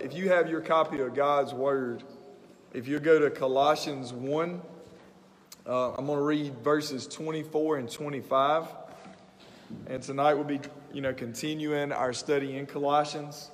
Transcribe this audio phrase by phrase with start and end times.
[0.00, 2.02] If you have your copy of God's Word,
[2.72, 4.62] if you go to Colossians 1,
[5.66, 8.68] uh, I'm going to read verses 24 and 25.
[9.88, 10.60] And tonight we'll be,
[10.94, 13.50] you know, continuing our study in Colossians.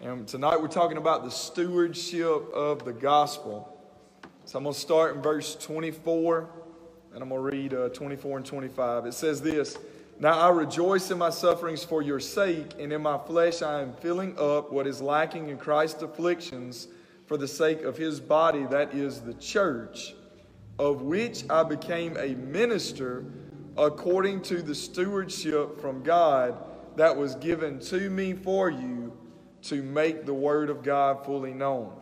[0.00, 3.72] And tonight we're talking about the stewardship of the gospel.
[4.46, 6.50] So I'm going to start in verse 24,
[7.14, 9.06] and I'm going to read uh, 24 and 25.
[9.06, 9.78] It says this
[10.18, 13.92] Now I rejoice in my sufferings for your sake, and in my flesh I am
[13.92, 16.88] filling up what is lacking in Christ's afflictions
[17.26, 20.14] for the sake of his body, that is the church,
[20.78, 23.24] of which I became a minister
[23.76, 26.64] according to the stewardship from God
[26.96, 29.12] that was given to me for you
[29.64, 31.92] to make the word of God fully known.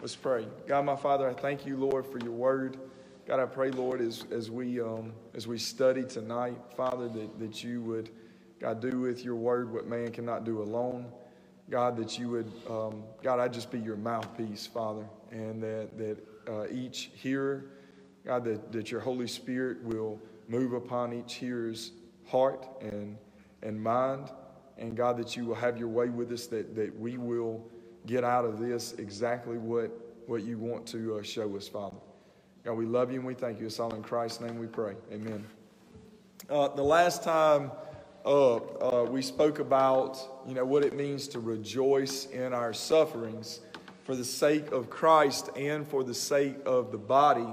[0.00, 0.46] Let's pray.
[0.66, 2.76] God, my Father, I thank you, Lord, for your word.
[3.26, 7.64] God, I pray, Lord, as, as, we, um, as we study tonight, Father, that, that
[7.64, 8.10] you would,
[8.60, 11.06] God, do with your word what man cannot do alone.
[11.68, 16.18] God, that you would, um, God, I just be your mouthpiece, Father, and that, that
[16.48, 17.64] uh, each hearer,
[18.24, 21.90] God, that, that your Holy Spirit will move upon each hearer's
[22.28, 23.18] heart and,
[23.60, 24.30] and mind.
[24.78, 27.66] And God, that you will have your way with us, that, that we will
[28.06, 29.90] get out of this exactly what,
[30.28, 31.96] what you want to uh, show us, Father.
[32.66, 33.66] God, we love you and we thank you.
[33.66, 34.96] It's all in Christ's name we pray.
[35.12, 35.46] Amen.
[36.50, 37.70] Uh, the last time
[38.24, 43.60] up, uh, we spoke about, you know, what it means to rejoice in our sufferings
[44.02, 47.46] for the sake of Christ and for the sake of the body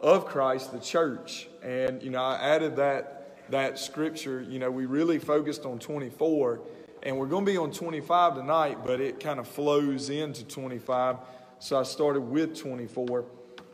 [0.00, 1.48] of Christ, the church.
[1.64, 6.60] And, you know, I added that, that scripture, you know, we really focused on 24
[7.02, 11.16] and we're going to be on 25 tonight, but it kind of flows into 25.
[11.58, 13.24] So I started with 24.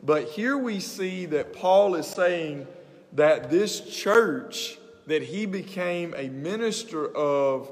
[0.03, 2.67] But here we see that Paul is saying
[3.13, 7.71] that this church that he became a minister of,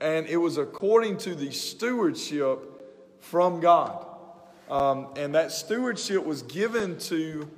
[0.00, 2.58] and it was according to the stewardship
[3.20, 4.06] from God.
[4.68, 7.48] Um, and that stewardship was given to,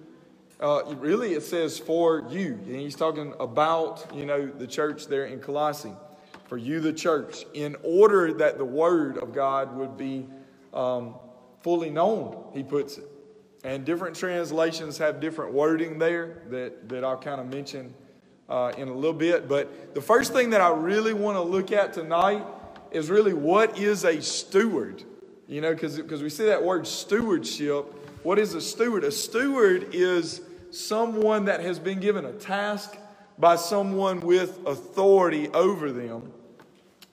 [0.61, 2.61] uh, really, it says for you.
[2.67, 5.95] And he's talking about, you know, the church there in Colossae.
[6.47, 10.28] For you, the church, in order that the word of God would be
[10.72, 11.15] um,
[11.62, 13.09] fully known, he puts it.
[13.66, 17.93] And different translations have different wording there that, that I'll kind of mention
[18.49, 19.49] uh, in a little bit.
[19.49, 22.47] But the first thing that I really want to look at tonight
[22.93, 25.03] is really what is a steward?
[25.49, 27.87] You know, because we see that word stewardship.
[28.22, 29.03] What is a steward?
[29.03, 32.97] A steward is someone that has been given a task
[33.37, 36.33] by someone with authority over them.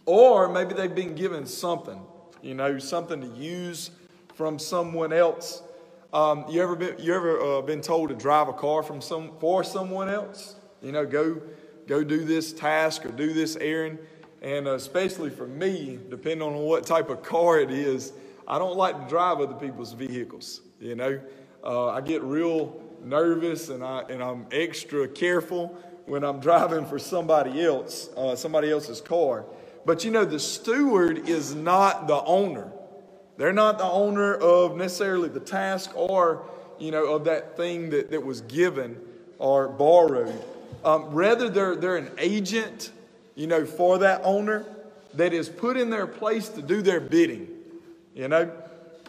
[0.05, 1.99] Or maybe they've been given something,
[2.43, 3.89] you know, something to use
[4.35, 5.63] from someone else.
[6.13, 9.31] Um, you ever been you ever uh, been told to drive a car from some
[9.39, 10.55] for someone else?
[10.83, 11.41] You know, go
[11.87, 13.97] go do this task or do this errand.
[14.43, 18.13] And uh, especially for me, depending on what type of car it is,
[18.47, 20.61] I don't like to drive other people's vehicles.
[20.79, 21.19] You know,
[21.63, 25.75] uh, I get real nervous and I and I'm extra careful
[26.05, 29.45] when I'm driving for somebody else, uh, somebody else's car.
[29.83, 32.71] But you know, the steward is not the owner.
[33.37, 36.43] They're not the owner of necessarily the task or,
[36.79, 38.97] you know, of that thing that, that was given
[39.39, 40.43] or borrowed.
[40.85, 42.91] Um, rather, they're, they're an agent,
[43.35, 44.65] you know, for that owner
[45.15, 47.47] that is put in their place to do their bidding,
[48.13, 48.51] you know.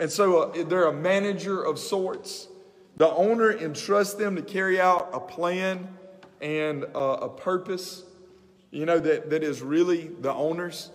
[0.01, 2.49] And so uh, they're a manager of sorts.
[2.97, 5.89] The owner entrusts them to carry out a plan
[6.41, 8.05] and uh, a purpose,
[8.71, 10.91] you know, that, that is really the owner's.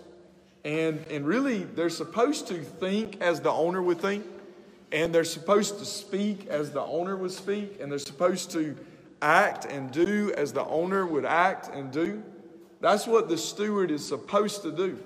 [0.64, 4.26] And, and really, they're supposed to think as the owner would think,
[4.92, 8.76] and they're supposed to speak as the owner would speak, and they're supposed to
[9.22, 12.22] act and do as the owner would act and do.
[12.80, 14.98] That's what the steward is supposed to do.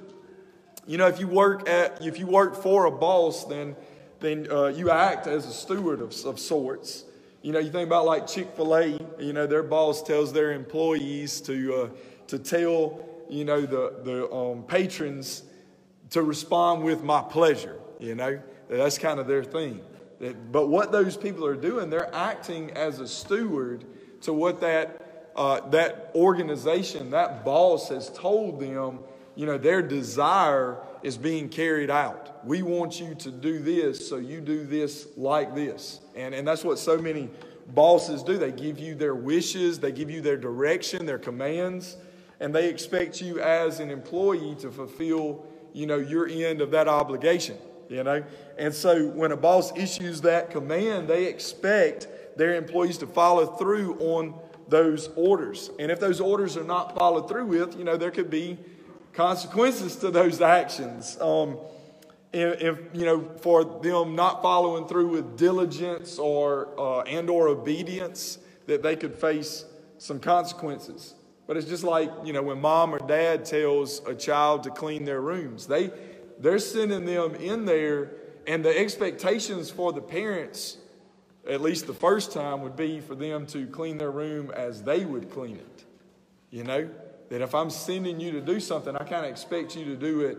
[0.86, 3.74] You know, if you work at if you work for a boss, then
[4.20, 7.04] then uh, you act as a steward of, of sorts.
[7.42, 8.98] You know, you think about like Chick Fil A.
[9.18, 11.88] You know, their boss tells their employees to uh,
[12.28, 15.42] to tell you know the the um, patrons
[16.10, 17.80] to respond with my pleasure.
[17.98, 19.80] You know, that's kind of their thing.
[20.52, 23.84] But what those people are doing, they're acting as a steward
[24.22, 29.00] to what that, uh, that organization, that boss has told them,
[29.34, 32.46] you know, their desire is being carried out.
[32.46, 36.00] We want you to do this, so you do this like this.
[36.14, 37.28] And, and that's what so many
[37.74, 38.38] bosses do.
[38.38, 41.96] They give you their wishes, they give you their direction, their commands,
[42.44, 46.88] and they expect you as an employee to fulfill, you know, your end of that
[46.88, 47.56] obligation,
[47.88, 48.22] you know.
[48.58, 52.06] And so when a boss issues that command, they expect
[52.36, 54.34] their employees to follow through on
[54.68, 55.70] those orders.
[55.78, 58.58] And if those orders are not followed through with, you know, there could be
[59.14, 61.18] consequences to those actions.
[61.22, 61.56] Um,
[62.30, 67.48] if, if, you know for them not following through with diligence or uh, and or
[67.48, 69.64] obedience that they could face
[69.96, 71.14] some consequences
[71.46, 75.04] but it's just like you know when mom or dad tells a child to clean
[75.04, 75.90] their rooms they
[76.38, 78.10] they're sending them in there
[78.46, 80.78] and the expectations for the parents
[81.48, 85.04] at least the first time would be for them to clean their room as they
[85.04, 85.84] would clean it.
[86.50, 86.88] You know?
[87.30, 90.20] That if i'm sending you to do something i kind of expect you to do
[90.20, 90.38] it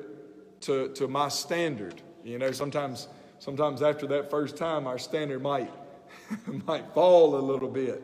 [0.62, 2.02] to, to my standard.
[2.24, 3.08] You know, sometimes
[3.40, 5.72] sometimes after that first time, our standard might
[6.68, 8.02] might fall a little bit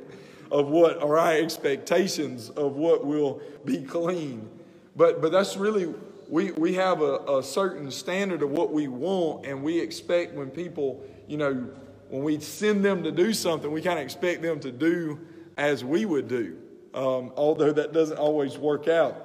[0.52, 4.48] of what are our expectations of what will be clean.
[4.96, 5.94] But but that's really
[6.28, 10.50] we we have a, a certain standard of what we want, and we expect when
[10.50, 11.70] people, you know,
[12.10, 15.20] when we send them to do something, we kind of expect them to do
[15.58, 16.58] as we would do.
[16.94, 19.16] Um, although that doesn't always work out.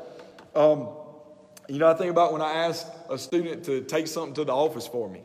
[0.54, 0.88] Um,
[1.68, 4.54] you know, I think about when I asked a student to take something to the
[4.54, 5.22] office for me.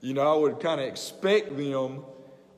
[0.00, 2.04] You know, I would kind of expect them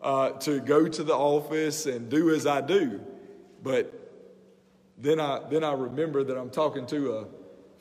[0.03, 3.01] uh, to go to the office and do as I do.
[3.63, 3.93] But
[4.99, 7.27] then I, then I remember that I'm talking to a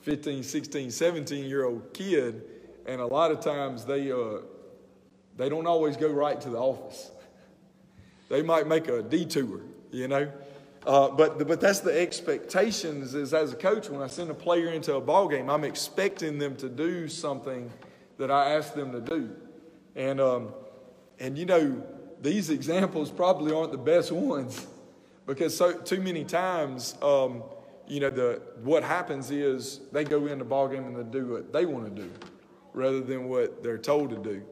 [0.01, 2.43] 15, 16, 17 year old kid,
[2.85, 4.41] and a lot of times they, uh,
[5.37, 7.11] they don't always go right to the office.
[8.27, 10.31] They might make a detour, you know.
[10.85, 14.69] Uh, but, but that's the expectations is as a coach when i send a player
[14.69, 17.71] into a ball game i'm expecting them to do something
[18.19, 19.35] that i ask them to do
[19.95, 20.53] and, um,
[21.19, 21.81] and you know
[22.25, 24.65] these examples probably aren't the best ones
[25.25, 27.43] because so too many times um,
[27.87, 31.27] you know the what happens is they go in the ball game and they do
[31.27, 32.09] what they want to do
[32.73, 34.43] rather than what they're told to do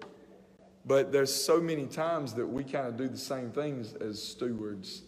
[0.86, 5.04] but there's so many times that we kind of do the same things as stewards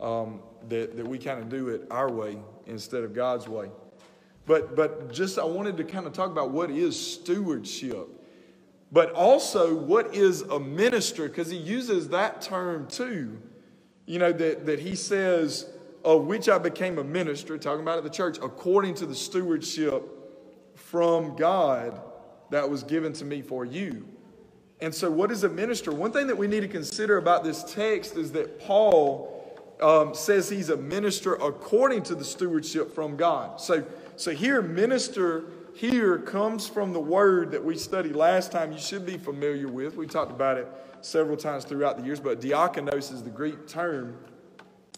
[0.00, 3.70] um, that, that we kind of do it our way instead of God's way.
[4.44, 8.08] But, but just I wanted to kind of talk about what is stewardship,
[8.92, 13.40] but also what is a minister, because he uses that term too.
[14.06, 15.68] You know, that, that he says,
[16.04, 20.04] of which I became a minister, talking about at the church, according to the stewardship
[20.76, 22.00] from God
[22.50, 24.06] that was given to me for you.
[24.80, 25.90] And so, what is a minister?
[25.90, 29.32] One thing that we need to consider about this text is that Paul
[29.80, 33.60] um, says he's a minister according to the stewardship from God.
[33.60, 33.84] So,
[34.16, 38.72] so here, minister here comes from the word that we studied last time.
[38.72, 39.94] You should be familiar with.
[39.94, 40.66] We talked about it
[41.02, 44.16] several times throughout the years, but diakonos is the Greek term.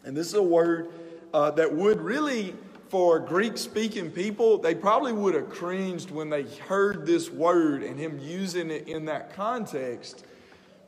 [0.05, 0.93] And this is a word
[1.35, 2.55] uh, that would really,
[2.91, 7.99] for Greek speaking people, they probably would have cringed when they heard this word and
[7.99, 10.25] him using it in that context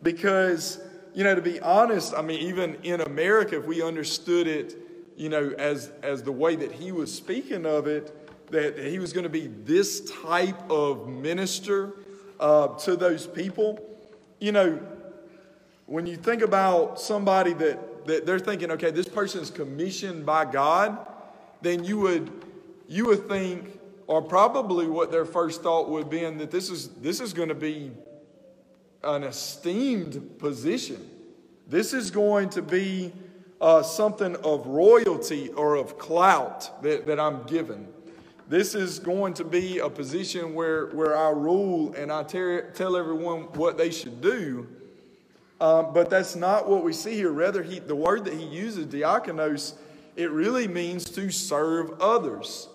[0.04, 0.78] because
[1.14, 4.76] you know, to be honest, I mean, even in America, if we understood it,
[5.16, 8.16] you know, as, as the way that he was speaking of it,
[8.50, 11.94] that he was going to be this type of minister
[12.38, 13.78] uh, to those people,
[14.40, 14.80] you know,
[15.86, 20.44] when you think about somebody that, that they're thinking, okay, this person is commissioned by
[20.44, 21.06] God,
[21.62, 22.30] then you would,
[22.88, 27.20] you would think, or probably what their first thought would be, that this is, this
[27.20, 27.90] is going to be
[29.02, 31.08] an esteemed position.
[31.66, 33.12] This is going to be
[33.60, 37.88] uh, something of royalty or of clout that, that I'm given.
[38.50, 42.96] This is going to be a position where, where I rule and I ter- tell
[42.96, 44.66] everyone what they should do.
[45.60, 47.30] Um, but that's not what we see here.
[47.30, 49.74] Rather, he, the word that he uses, diakonos,
[50.16, 52.68] it really means to serve others.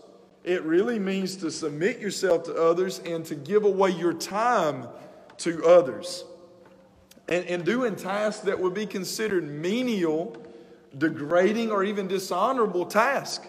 [0.46, 4.88] It really means to submit yourself to others and to give away your time
[5.40, 6.24] to others.
[7.28, 10.38] And, and doing tasks that would be considered menial,
[10.98, 13.46] degrading, or even dishonorable task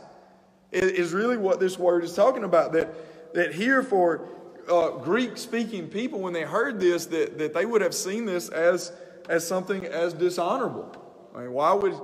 [0.84, 2.72] is really what this word is talking about.
[2.72, 4.28] That, that here for
[4.70, 8.48] uh, Greek speaking people, when they heard this, that, that they would have seen this
[8.48, 8.92] as,
[9.28, 10.94] as something as dishonorable.
[11.34, 11.94] I mean, why would,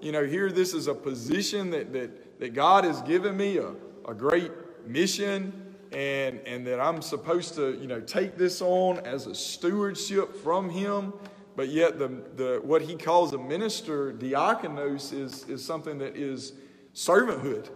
[0.00, 3.72] you know, here this is a position that, that, that God has given me, a,
[4.08, 4.50] a great
[4.86, 5.52] mission,
[5.92, 10.70] and, and that I'm supposed to, you know, take this on as a stewardship from
[10.70, 11.12] him.
[11.56, 16.52] But yet, the, the, what he calls a minister, diakonos, is, is something that is
[16.94, 17.70] servanthood,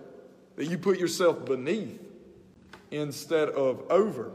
[0.61, 1.99] that you put yourself beneath
[2.91, 4.31] instead of over.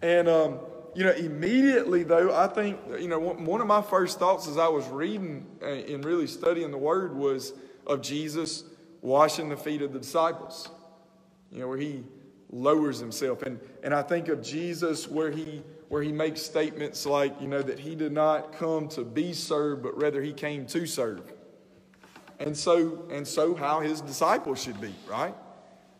[0.00, 0.60] And, um,
[0.94, 4.68] you know, immediately, though, I think, you know, one of my first thoughts as I
[4.68, 7.52] was reading and really studying the word was
[7.84, 8.62] of Jesus
[9.02, 10.68] washing the feet of the disciples.
[11.50, 12.04] You know, where he
[12.52, 13.42] lowers himself.
[13.42, 17.60] And, and I think of Jesus where he, where he makes statements like, you know,
[17.60, 21.32] that he did not come to be served, but rather he came to serve.
[22.40, 25.34] And so, and so how his disciples should be, right?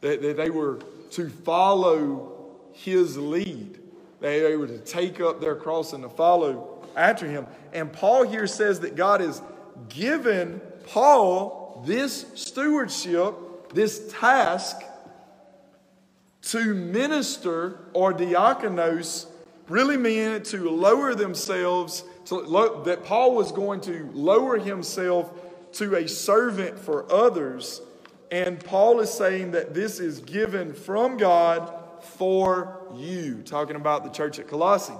[0.01, 0.81] That, that they were
[1.13, 3.79] to follow his lead.
[4.21, 7.47] They were to take up their cross and to follow after him.
[7.73, 9.43] And Paul here says that God has
[9.91, 13.35] given Paul this stewardship,
[13.75, 14.77] this task
[16.43, 19.27] to minister or diakonos,
[19.69, 25.33] really meaning to lower themselves, to, that Paul was going to lower himself
[25.73, 27.81] to a servant for others.
[28.31, 31.73] And Paul is saying that this is given from God
[32.03, 34.95] for you, talking about the church at Colossae.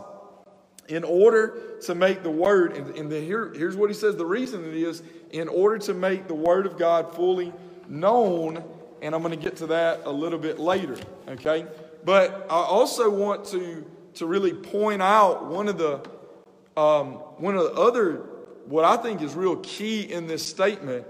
[0.89, 4.27] In order to make the word, and, and the, here, here's what he says the
[4.27, 7.53] reason it is in order to make the word of God fully
[7.89, 8.63] known,
[9.01, 10.97] and I'm going to get to that a little bit later,
[11.29, 11.67] okay?
[12.05, 13.85] But I also want to,
[14.15, 16.01] to really point out one of the
[16.77, 18.27] um, one of the other
[18.71, 21.05] what I think is real key in this statement,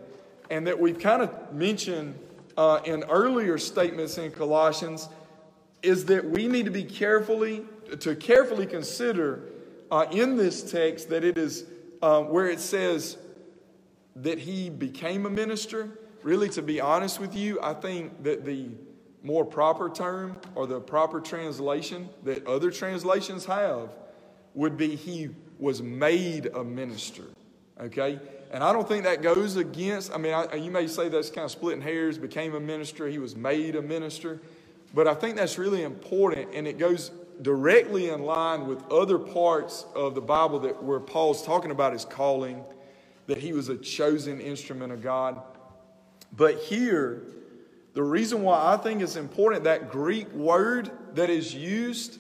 [0.48, 2.18] and that we've kind of mentioned
[2.56, 5.10] uh, in earlier statements in Colossians,
[5.82, 7.64] is that we need to be carefully
[8.00, 9.42] to carefully consider
[9.90, 11.66] uh, in this text that it is
[12.00, 13.18] uh, where it says
[14.16, 15.90] that he became a minister.
[16.22, 18.68] Really, to be honest with you, I think that the
[19.22, 23.90] more proper term or the proper translation that other translations have
[24.54, 27.24] would be he was made a minister.
[27.80, 28.18] Okay?
[28.52, 31.44] And I don't think that goes against, I mean, I, you may say that's kind
[31.44, 34.40] of splitting hairs, became a minister, he was made a minister.
[34.92, 39.86] But I think that's really important, and it goes directly in line with other parts
[39.94, 42.64] of the Bible that where Paul's talking about his calling,
[43.28, 45.40] that he was a chosen instrument of God.
[46.36, 47.22] But here,
[47.94, 52.18] the reason why I think it's important, that Greek word that is used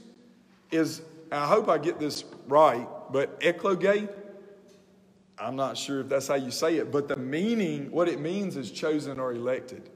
[0.70, 1.02] is,
[1.32, 4.08] I hope I get this right, but ekloge,
[5.40, 8.56] I'm not sure if that's how you say it, but the meaning, what it means
[8.56, 9.88] is chosen or elected.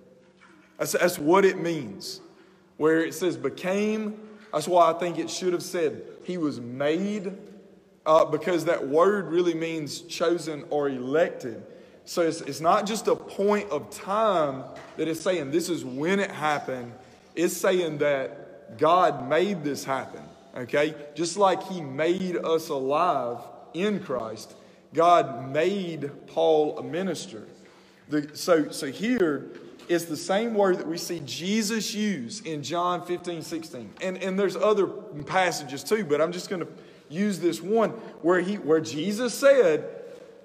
[0.78, 2.20] That's, that's what it means.
[2.78, 4.18] Where it says became,
[4.52, 7.36] that's why I think it should have said he was made,
[8.06, 11.62] uh, because that word really means chosen or elected.
[12.06, 14.64] So it's, it's not just a point of time
[14.96, 16.92] that it's saying this is when it happened,
[17.34, 20.22] it's saying that God made this happen.
[20.56, 20.94] Okay?
[21.14, 23.38] Just like he made us alive
[23.72, 24.54] in Christ,
[24.94, 27.46] God made Paul a minister.
[28.08, 29.50] The, so, so here,
[29.88, 33.90] it's the same word that we see Jesus use in John 15, 16.
[34.00, 36.68] And, and there's other passages too, but I'm just going to
[37.08, 37.90] use this one
[38.22, 39.84] where, he, where Jesus said,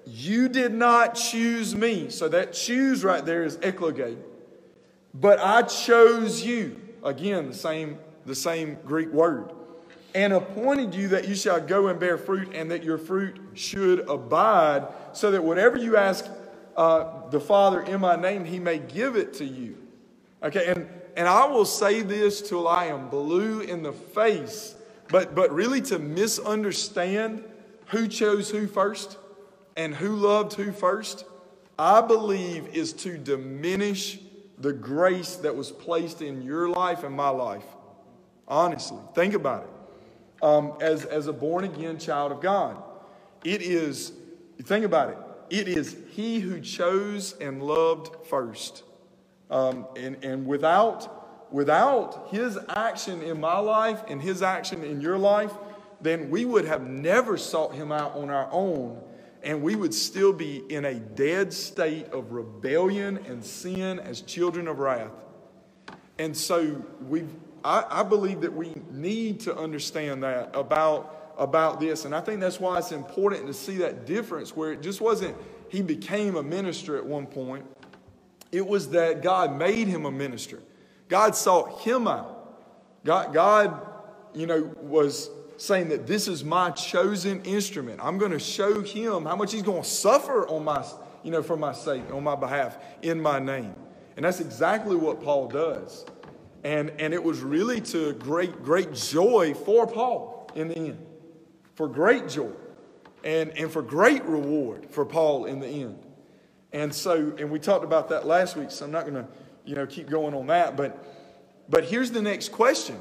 [0.04, 2.10] You did not choose me.
[2.10, 4.16] So that choose right there is ekloge.
[5.14, 6.80] But I chose you.
[7.02, 9.52] Again, the same, the same Greek word
[10.14, 14.00] and appointed you that you shall go and bear fruit, and that your fruit should
[14.08, 16.26] abide, so that whatever you ask
[16.76, 19.76] uh, the Father in my name, he may give it to you.
[20.42, 24.74] Okay, and, and I will say this till I am blue in the face,
[25.08, 27.44] but, but really to misunderstand
[27.86, 29.18] who chose who first
[29.76, 31.24] and who loved who first,
[31.78, 34.18] I believe is to diminish
[34.58, 37.64] the grace that was placed in your life and my life.
[38.46, 39.79] Honestly, think about it
[40.42, 42.82] um, as, as a born again child of God.
[43.44, 44.12] It is,
[44.62, 45.18] think about it,
[45.50, 48.84] it is He who chose and loved first.
[49.50, 55.18] Um, and, and without, without His action in my life and His action in your
[55.18, 55.52] life,
[56.00, 59.02] then we would have never sought Him out on our own.
[59.42, 64.68] And we would still be in a dead state of rebellion and sin as children
[64.68, 65.12] of wrath.
[66.18, 67.30] And so we've,
[67.64, 72.04] I, I believe that we need to understand that about, about this.
[72.04, 75.36] And I think that's why it's important to see that difference where it just wasn't
[75.68, 77.64] he became a minister at one point,
[78.50, 80.60] it was that God made him a minister.
[81.08, 82.36] God sought him out.
[83.04, 83.86] God, God
[84.34, 88.00] you know, was saying that this is my chosen instrument.
[88.02, 90.84] I'm going to show him how much he's going to suffer on my,
[91.22, 93.74] you know, for my sake, on my behalf, in my name.
[94.16, 96.04] And that's exactly what Paul does.
[96.62, 101.06] And, and it was really to great, great joy for Paul in the end.
[101.74, 102.50] For great joy.
[103.24, 105.98] And, and for great reward for Paul in the end.
[106.72, 109.26] And so, and we talked about that last week, so I'm not going to,
[109.64, 110.76] you know, keep going on that.
[110.76, 111.04] But,
[111.68, 112.98] but here's the next question.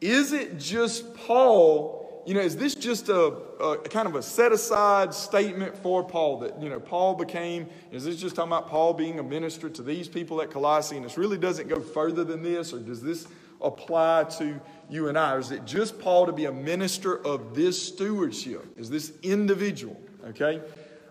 [0.00, 4.52] Is it just Paul you know, is this just a, a, kind of a set
[4.52, 8.94] aside statement for Paul that, you know, Paul became, is this just talking about Paul
[8.94, 12.42] being a minister to these people at Colossae and this really doesn't go further than
[12.42, 13.26] this, or does this
[13.60, 15.34] apply to you and I?
[15.34, 18.66] Or is it just Paul to be a minister of this stewardship?
[18.76, 20.00] Is this individual?
[20.28, 20.60] Okay?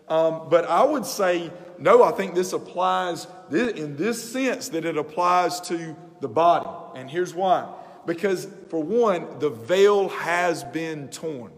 [0.08, 4.98] Um, but I would say, no, I think this applies in this sense that it
[4.98, 6.70] applies to the body.
[7.00, 7.68] And here's why
[8.10, 11.52] Because, for one, the veil has been torn.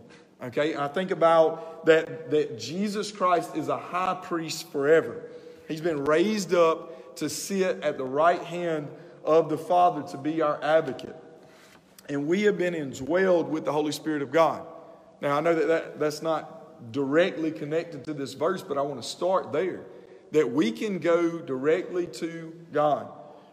[0.44, 5.30] Okay, I think about that, that Jesus Christ is a high priest forever.
[5.70, 8.90] He's been raised up to sit at the right hand
[9.24, 11.16] of the Father to be our advocate.
[12.10, 14.68] And we have been indwelled with the Holy Spirit of God.
[15.22, 19.02] Now, I know that, that that's not directly connected to this verse, but I want
[19.02, 19.86] to start there.
[20.32, 23.08] That we can go directly to God.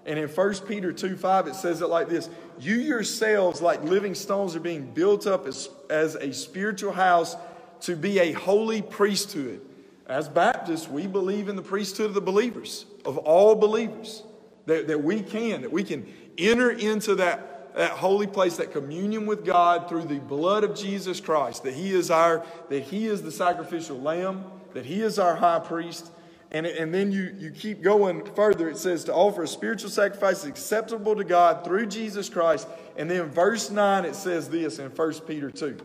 [0.08, 4.14] And in 1 Peter 2 5, it says it like this You yourselves, like living
[4.14, 7.36] stones, are being built up as, as a spiritual house
[7.82, 9.60] to be a holy priesthood.
[10.06, 14.22] As Baptists, we believe in the priesthood of the believers, of all believers,
[14.64, 19.26] that, that we can, that we can enter into that, that holy place, that communion
[19.26, 23.20] with God through the blood of Jesus Christ, that He is our, that He is
[23.20, 26.10] the sacrificial lamb, that He is our high priest,
[26.50, 28.70] and, and then you, you keep going further.
[28.70, 32.66] It says to offer a spiritual sacrifice acceptable to God through Jesus Christ.
[32.96, 35.76] And then verse 9, it says this in 1 Peter 2.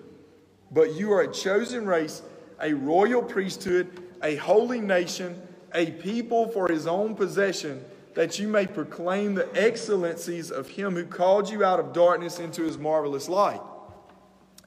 [0.71, 2.21] But you are a chosen race,
[2.61, 3.89] a royal priesthood,
[4.23, 5.39] a holy nation,
[5.75, 11.05] a people for his own possession, that you may proclaim the excellencies of him who
[11.05, 13.61] called you out of darkness into his marvelous light.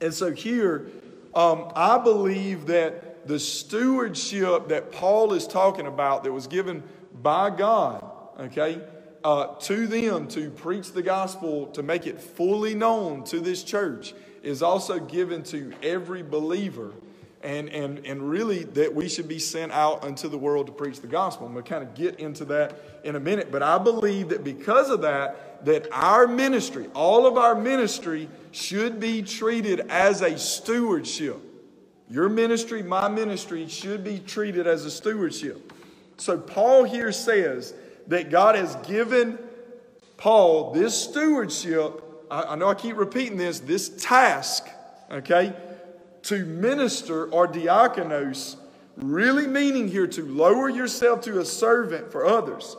[0.00, 0.88] And so here,
[1.35, 6.83] um, I believe that the stewardship that Paul is talking about that was given
[7.23, 8.04] by God,
[8.40, 8.80] okay,
[9.25, 14.14] uh, to them to preach the gospel, to make it fully known to this church,
[14.42, 16.92] is also given to every believer.
[17.42, 21.00] And, and, and really, that we should be sent out unto the world to preach
[21.00, 21.49] the gospel.
[21.49, 23.52] Going to kind of get into that in a minute.
[23.52, 28.99] But I believe that because of that, that our ministry, all of our ministry, should
[28.99, 31.37] be treated as a stewardship.
[32.09, 35.73] Your ministry, my ministry, should be treated as a stewardship.
[36.19, 37.75] So, Paul here says
[38.07, 39.39] that God has given
[40.17, 42.03] Paul this stewardship.
[42.31, 44.69] I, I know I keep repeating this this task,
[45.11, 45.53] okay,
[46.23, 48.57] to minister or diakonos,
[48.97, 52.76] really meaning here to lower yourself to a servant for others.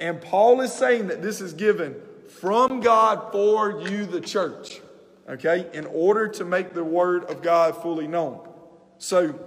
[0.00, 1.94] And Paul is saying that this is given
[2.28, 4.80] from God for you, the church,
[5.28, 8.46] okay, in order to make the word of God fully known.
[9.04, 9.38] So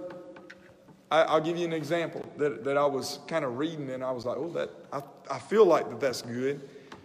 [1.10, 4.12] I, will give you an example that, that I was kind of reading and I
[4.12, 6.60] was like, oh, that I, I feel like that that's good.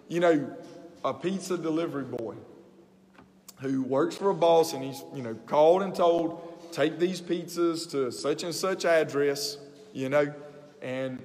[0.07, 0.55] You know,
[1.03, 2.35] a pizza delivery boy
[3.59, 7.89] who works for a boss and he's, you know, called and told, take these pizzas
[7.89, 9.57] to such and such address,
[9.91, 10.31] you know,
[10.83, 11.23] and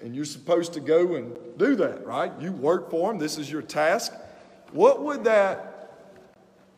[0.00, 2.30] and you're supposed to go and do that, right?
[2.40, 3.18] You work for him.
[3.18, 4.14] This is your task.
[4.70, 5.69] What would that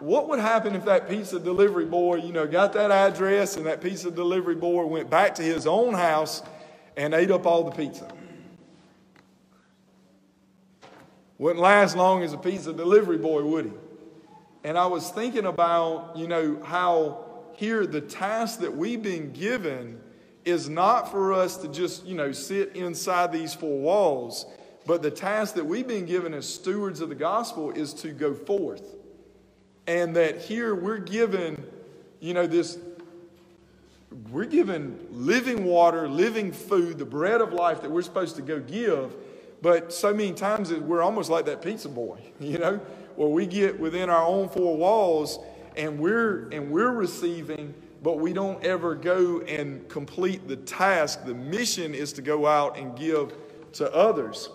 [0.03, 3.81] what would happen if that pizza delivery boy, you know, got that address and that
[3.81, 6.43] pizza delivery boy went back to his own house
[6.97, 8.13] and ate up all the pizza?
[11.39, 13.73] Wouldn't last long as a pizza delivery boy, would he?
[14.65, 20.01] And I was thinking about, you know, how here the task that we've been given
[20.45, 24.47] is not for us to just, you know, sit inside these four walls,
[24.85, 28.35] but the task that we've been given as stewards of the gospel is to go
[28.35, 28.97] forth
[29.87, 31.65] and that here we're given,
[32.21, 32.79] you know, this,
[34.31, 38.61] we're given living water, living food, the bread of life that we're supposed to go
[38.61, 39.15] give.
[39.61, 42.81] But so many times we're almost like that pizza boy, you know,
[43.17, 45.39] where we get within our own four walls
[45.77, 51.25] and we're and we're receiving, but we don't ever go and complete the task.
[51.25, 53.33] The mission is to go out and give
[53.75, 54.51] to others.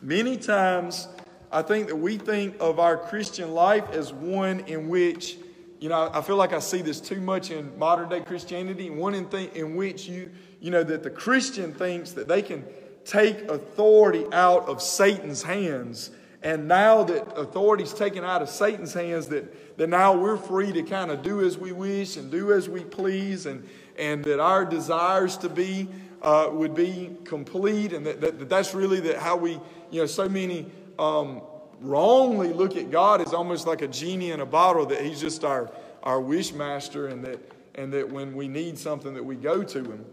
[0.00, 1.08] Many times
[1.52, 5.36] I think that we think of our Christian life as one in which,
[5.80, 9.14] you know, I feel like I see this too much in modern day Christianity, one
[9.14, 12.64] in, th- in which you, you know, that the Christian thinks that they can
[13.04, 16.10] take authority out of Satan's hands.
[16.42, 20.82] And now that authority's taken out of Satan's hands, that, that now we're free to
[20.84, 24.64] kind of do as we wish and do as we please, and, and that our
[24.64, 25.88] desires to be
[26.22, 29.52] uh, would be complete, and that, that, that that's really that how we,
[29.90, 31.42] you know, so many um,
[31.80, 35.44] wrongly look at God as almost like a genie in a bottle, that He's just
[35.44, 35.70] our,
[36.02, 37.38] our wish master, and that,
[37.74, 40.04] and that when we need something, that we go to Him.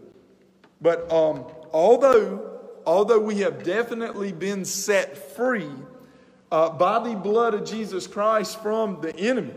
[0.80, 5.70] But um, although, although we have definitely been set free
[6.50, 9.54] uh, by the blood of Jesus Christ from the enemy,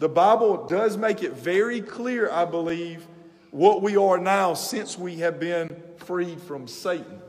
[0.00, 3.06] the Bible does make it very clear, I believe,
[3.52, 7.20] what we are now since we have been freed from Satan.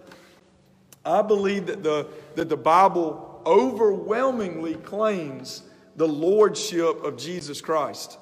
[1.06, 5.64] I believe that the, that the Bible overwhelmingly claims
[5.96, 8.18] the lordship of Jesus Christ.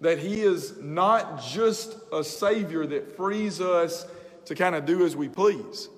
[0.00, 4.06] That he is not just a Savior that frees us
[4.46, 5.88] to kind of do as we please,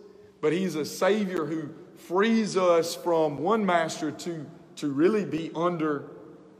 [0.40, 4.44] but he's a Savior who frees us from one master to,
[4.76, 6.10] to really be under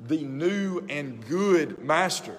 [0.06, 2.36] the new and good master.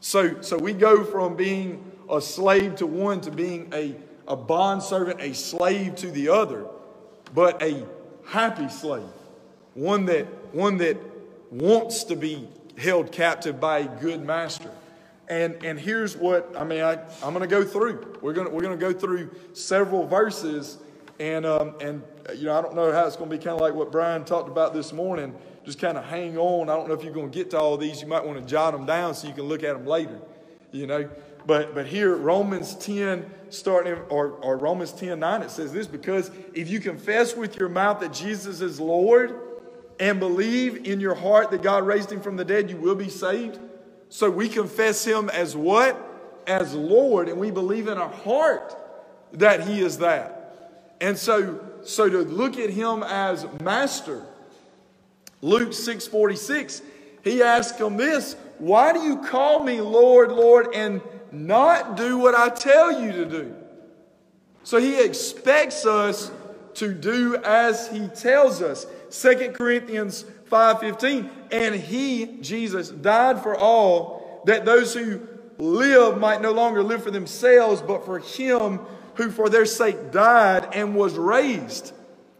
[0.00, 3.94] So, so we go from being a slave to one to being a,
[4.26, 6.66] a bondservant, a slave to the other,
[7.34, 7.84] but a
[8.26, 9.04] happy slave,
[9.74, 10.96] one that, one that
[11.50, 14.70] wants to be held captive by a good master.
[15.28, 16.82] And, and here's what I mean.
[16.82, 18.18] I, I'm going to go through.
[18.20, 20.78] We're going we're to go through several verses,
[21.18, 22.02] and um, and
[22.34, 24.24] you know I don't know how it's going to be kind of like what Brian
[24.24, 25.34] talked about this morning.
[25.64, 26.68] Just kind of hang on.
[26.68, 28.02] I don't know if you're going to get to all these.
[28.02, 30.20] You might want to jot them down so you can look at them later.
[30.72, 31.08] You know,
[31.46, 36.30] but but here Romans 10 starting or, or Romans 10 9 it says this because
[36.54, 39.38] if you confess with your mouth that Jesus is Lord
[40.00, 43.08] and believe in your heart that God raised him from the dead, you will be
[43.08, 43.58] saved.
[44.08, 45.96] So we confess him as what?
[46.46, 48.76] As Lord, and we believe in our heart
[49.32, 50.94] that he is that.
[51.00, 54.24] And so, so to look at him as master,
[55.40, 56.82] Luke 6:46,
[57.22, 61.00] he asked him this, why do you call me Lord, Lord, and
[61.34, 63.56] not do what I tell you to do?
[64.62, 66.30] So he expects us
[66.74, 68.86] to do as he tells us.
[69.10, 75.20] 2 Corinthians 5:15 and he Jesus died for all that those who
[75.58, 78.80] live might no longer live for themselves but for him
[79.14, 81.92] who for their sake died and was raised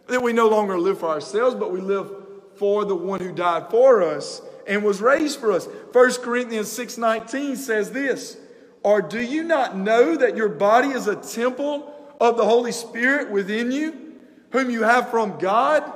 [0.09, 2.11] that we no longer live for ourselves but we live
[2.57, 7.57] for the one who died for us and was raised for us 1 Corinthians 6:19
[7.57, 8.37] says this
[8.85, 13.33] or do you not know that your body is a temple of the Holy Spirit
[13.33, 14.12] within you
[14.51, 15.92] whom you have from God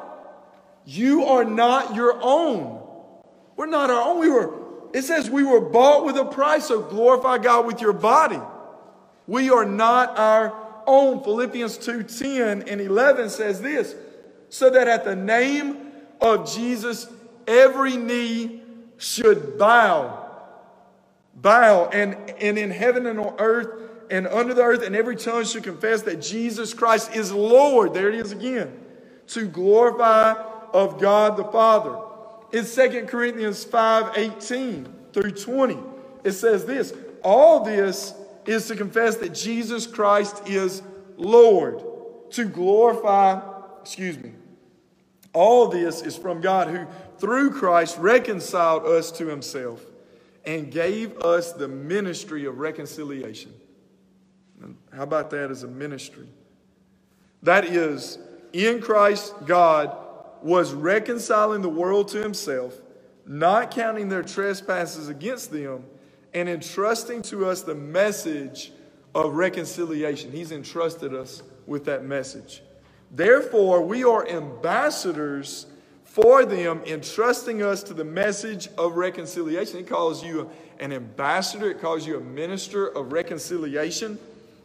[0.89, 2.83] you are not your own.
[3.57, 4.21] We're not our own.
[4.21, 4.55] We were,
[4.95, 8.41] it says we were bought with a price, so glorify God with your body.
[9.27, 10.55] We are not our
[10.87, 11.23] own.
[11.23, 13.95] Philippians 2 10 and 11 says this
[14.49, 17.07] so that at the name of Jesus,
[17.47, 18.63] every knee
[18.97, 20.27] should bow.
[21.41, 25.45] Bow, and, and in heaven and on earth and under the earth, and every tongue
[25.45, 27.95] should confess that Jesus Christ is Lord.
[27.95, 28.73] There it is again.
[29.29, 30.33] To glorify
[30.73, 31.99] of God the Father.
[32.53, 35.79] In 2 Corinthians 5 18 through 20,
[36.25, 38.15] it says this All this
[38.47, 40.83] is to confess that Jesus Christ is
[41.17, 41.85] Lord,
[42.31, 43.41] to glorify,
[43.83, 44.33] excuse me,
[45.35, 46.87] all this is from God who,
[47.19, 49.85] through Christ, reconciled us to himself
[50.45, 53.53] and gave us the ministry of reconciliation.
[54.93, 56.27] How about that as a ministry?
[57.43, 58.19] That is,
[58.53, 59.97] in Christ, God
[60.43, 62.81] was reconciling the world to himself,
[63.27, 65.85] not counting their trespasses against them,
[66.35, 68.73] and entrusting to us the message
[69.15, 70.33] of reconciliation.
[70.33, 72.63] He's entrusted us with that message.
[73.11, 75.67] Therefore, we are ambassadors
[76.09, 79.77] for them, entrusting us to the message of reconciliation.
[79.77, 84.19] He calls you an ambassador, it calls you a minister of reconciliation.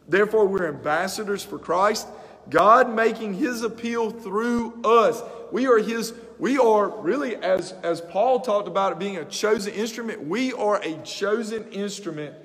[0.08, 2.08] Therefore, we're ambassadors for Christ,
[2.50, 5.22] God making his appeal through us.
[5.52, 9.74] We are his, we are really, as, as Paul talked about it being a chosen
[9.74, 12.36] instrument, we are a chosen instrument,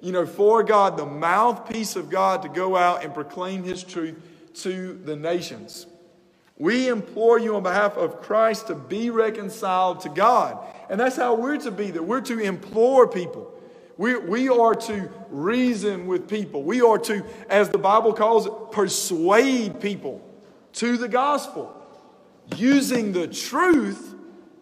[0.00, 4.16] you know, for God, the mouthpiece of God to go out and proclaim his truth
[4.62, 5.86] to the nations.
[6.58, 10.58] We implore you on behalf of Christ to be reconciled to God.
[10.90, 13.52] And that's how we're to be, that we're to implore people.
[13.96, 16.62] We, we are to reason with people.
[16.62, 20.24] We are to, as the Bible calls it, persuade people
[20.74, 21.74] to the gospel
[22.56, 24.14] using the truth,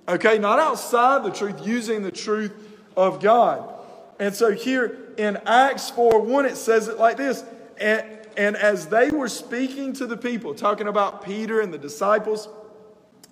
[0.08, 2.52] okay, not outside the truth, using the truth
[2.96, 3.72] of God.
[4.18, 7.44] And so here in Acts 4 1, it says it like this.
[7.78, 12.48] And, and as they were speaking to the people, talking about Peter and the disciples,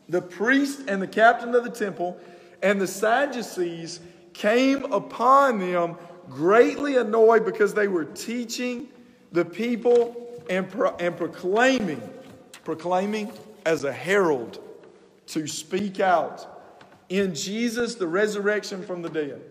[0.08, 2.18] the priest and the captain of the temple
[2.62, 4.00] and the Sadducees
[4.32, 5.96] came upon them
[6.28, 8.88] greatly annoyed because they were teaching
[9.32, 12.02] the people and, pro- and proclaiming,
[12.64, 13.30] proclaiming
[13.66, 14.60] as a herald
[15.26, 16.50] to speak out
[17.08, 19.42] in Jesus, the resurrection from the dead.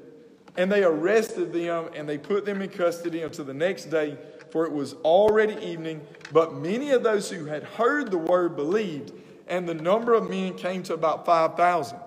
[0.58, 4.18] And they arrested them and they put them in custody until the next day,
[4.54, 6.00] for it was already evening.
[6.32, 9.12] But many of those who had heard the word believed,
[9.48, 11.98] and the number of men came to about 5,000.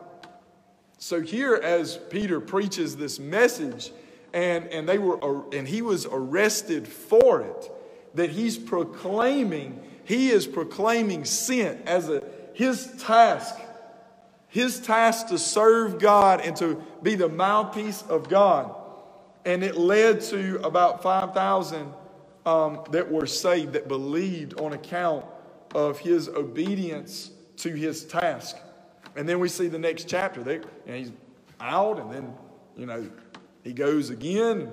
[0.98, 3.90] So here, as Peter preaches this message,
[4.32, 7.72] and, and, they were, uh, and he was arrested for it,
[8.14, 12.22] that he's proclaiming he is proclaiming sent as a,
[12.54, 13.56] his task,
[14.46, 18.72] his task to serve God and to be the mouthpiece of God.
[19.44, 21.92] And it led to about 5,000
[22.46, 25.26] um, that were saved, that believed on account
[25.74, 28.56] of his obedience to his task.
[29.16, 30.42] And then we see the next chapter.
[30.42, 31.12] There, and he's
[31.61, 32.32] out, and then,
[32.76, 33.11] you know,
[33.64, 34.70] he goes again,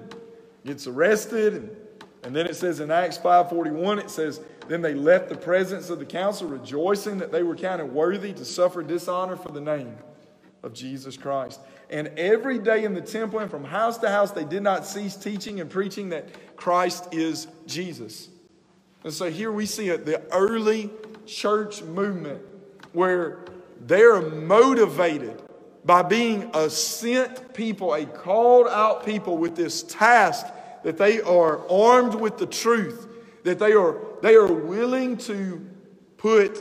[0.65, 1.75] gets arrested, and,
[2.23, 5.99] and then it says in Acts 5.41, it says, Then they left the presence of
[5.99, 9.97] the council, rejoicing that they were counted worthy to suffer dishonor for the name
[10.61, 11.59] of Jesus Christ.
[11.93, 15.15] And every day in the temple and from house to house, they did not cease
[15.15, 16.27] teaching and preaching that
[16.57, 18.29] Christ is Jesus.
[19.03, 20.89] And so here we see the early
[21.27, 22.41] church movement
[22.93, 23.45] where
[23.79, 25.39] they're motivated
[25.85, 30.47] by being a sent people, a called out people with this task
[30.83, 33.07] that they are armed with the truth,
[33.43, 35.63] that they are, they are willing to
[36.17, 36.59] put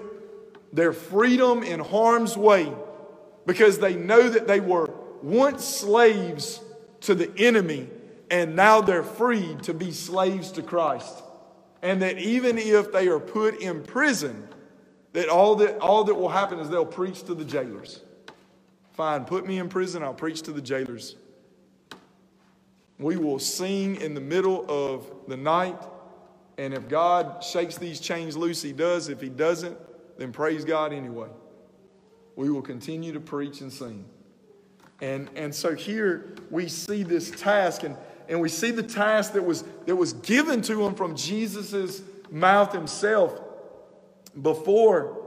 [0.74, 2.70] their freedom in harm's way
[3.46, 4.90] because they know that they were
[5.22, 6.60] once slaves
[7.00, 7.88] to the enemy
[8.32, 11.22] and now they're freed to be slaves to Christ.
[11.82, 14.48] And that even if they are put in prison,
[15.12, 18.00] that all that, all that will happen is they'll preach to the jailers.
[18.92, 21.16] Fine, put me in prison, I'll preach to the jailers.
[22.98, 25.80] We will sing in the middle of the night,
[26.56, 29.08] and if God shakes these chains loose, He does.
[29.08, 29.76] If He doesn't,
[30.18, 31.28] then praise God anyway.
[32.36, 34.06] We will continue to preach and sing.
[35.02, 37.96] And, and so here we see this task, and,
[38.28, 42.72] and we see the task that was, that was given to him from Jesus' mouth
[42.72, 43.38] himself
[44.40, 45.18] before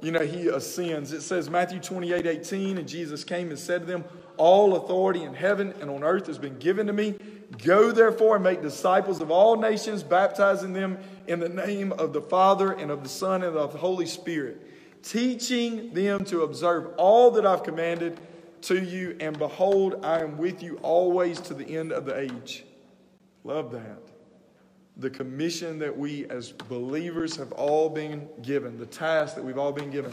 [0.00, 1.12] you know he ascends.
[1.12, 4.04] It says Matthew 28 18, and Jesus came and said to them,
[4.36, 7.14] All authority in heaven and on earth has been given to me.
[7.58, 12.20] Go therefore and make disciples of all nations, baptizing them in the name of the
[12.20, 17.32] Father and of the Son and of the Holy Spirit, teaching them to observe all
[17.32, 18.20] that I've commanded
[18.64, 19.16] to you.
[19.20, 22.64] And behold, I am with you always to the end of the age.
[23.44, 24.14] Love that
[24.96, 29.72] the commission that we as believers have all been given, the task that we've all
[29.72, 30.12] been given.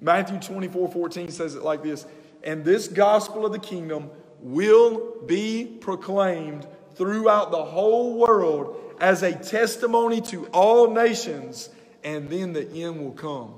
[0.00, 2.06] Matthew 24 14 says it like this
[2.42, 9.32] And this gospel of the kingdom will be proclaimed throughout the whole world as a
[9.32, 11.68] testimony to all nations,
[12.04, 13.54] and then the end will come.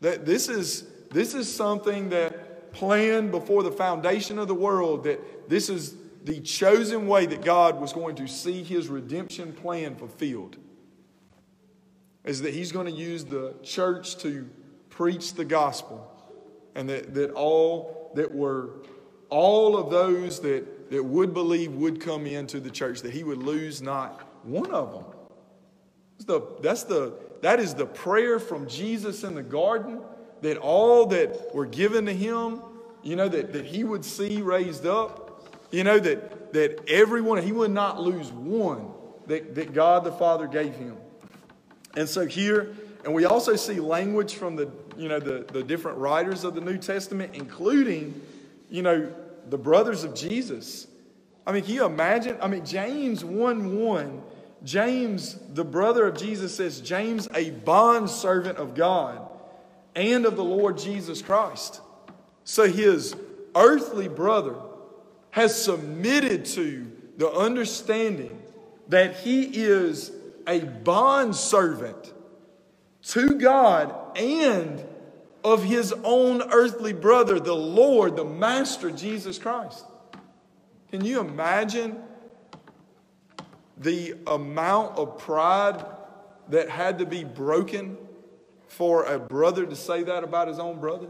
[0.00, 2.43] That this is, this is something that
[2.74, 7.80] planned before the foundation of the world, that this is the chosen way that God
[7.80, 10.56] was going to see his redemption plan fulfilled.
[12.24, 14.48] Is that he's going to use the church to
[14.90, 16.10] preach the gospel.
[16.74, 18.70] And that, that all that were
[19.28, 23.38] all of those that, that would believe would come into the church that he would
[23.38, 25.04] lose not one of them.
[26.26, 30.00] The, that's the, that is the prayer from jesus in the garden
[30.44, 32.60] that all that were given to him
[33.02, 35.24] you know that, that he would see raised up
[35.74, 38.92] you know, that, that everyone, he would not lose one
[39.26, 40.96] that, that God the Father gave him.
[41.96, 45.98] And so here, and we also see language from the, you know, the, the different
[45.98, 48.20] writers of the New Testament, including,
[48.70, 49.12] you know,
[49.50, 50.86] the brothers of Jesus.
[51.44, 52.38] I mean, can you imagine?
[52.40, 54.22] I mean, James 1 1,
[54.62, 59.28] James, the brother of Jesus, says, James, a bond servant of God
[59.94, 61.80] and of the Lord Jesus Christ.
[62.44, 63.16] So his
[63.54, 64.56] earthly brother
[65.30, 68.42] has submitted to the understanding
[68.88, 70.12] that he is
[70.46, 72.12] a bond servant
[73.02, 74.84] to God and
[75.42, 79.84] of his own earthly brother, the Lord, the Master Jesus Christ.
[80.90, 82.02] Can you imagine
[83.76, 85.84] the amount of pride
[86.48, 87.98] that had to be broken
[88.76, 91.08] for a brother to say that about his own brother?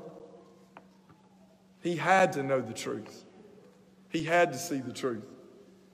[1.83, 3.24] He had to know the truth.
[4.11, 5.24] He had to see the truth.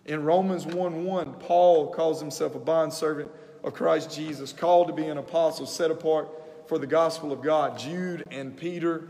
[0.04, 3.30] In Romans 1 1, Paul calls himself a bondservant
[3.62, 6.28] of Christ Jesus, called to be an apostle, set apart
[6.68, 7.78] for the gospel of God.
[7.78, 9.08] Jude and Peter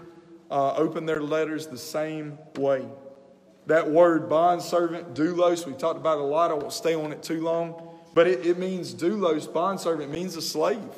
[0.50, 2.84] uh, open their letters the same way.
[3.66, 6.50] That word bondservant, doulos, we talked about a lot.
[6.50, 7.88] I won't stay on it too long.
[8.14, 10.88] But it, it means doulos, bondservant, means a slave.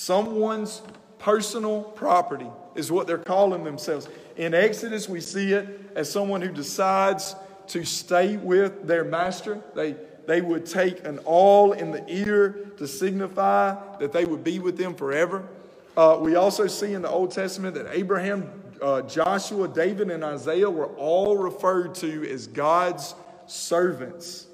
[0.00, 0.80] Someone's
[1.18, 4.08] personal property is what they're calling themselves.
[4.38, 7.36] In Exodus, we see it as someone who decides
[7.66, 9.62] to stay with their master.
[9.74, 14.58] They, they would take an awl in the ear to signify that they would be
[14.58, 15.46] with them forever.
[15.94, 20.70] Uh, we also see in the Old Testament that Abraham, uh, Joshua, David, and Isaiah
[20.70, 23.14] were all referred to as God's
[23.46, 24.46] servants.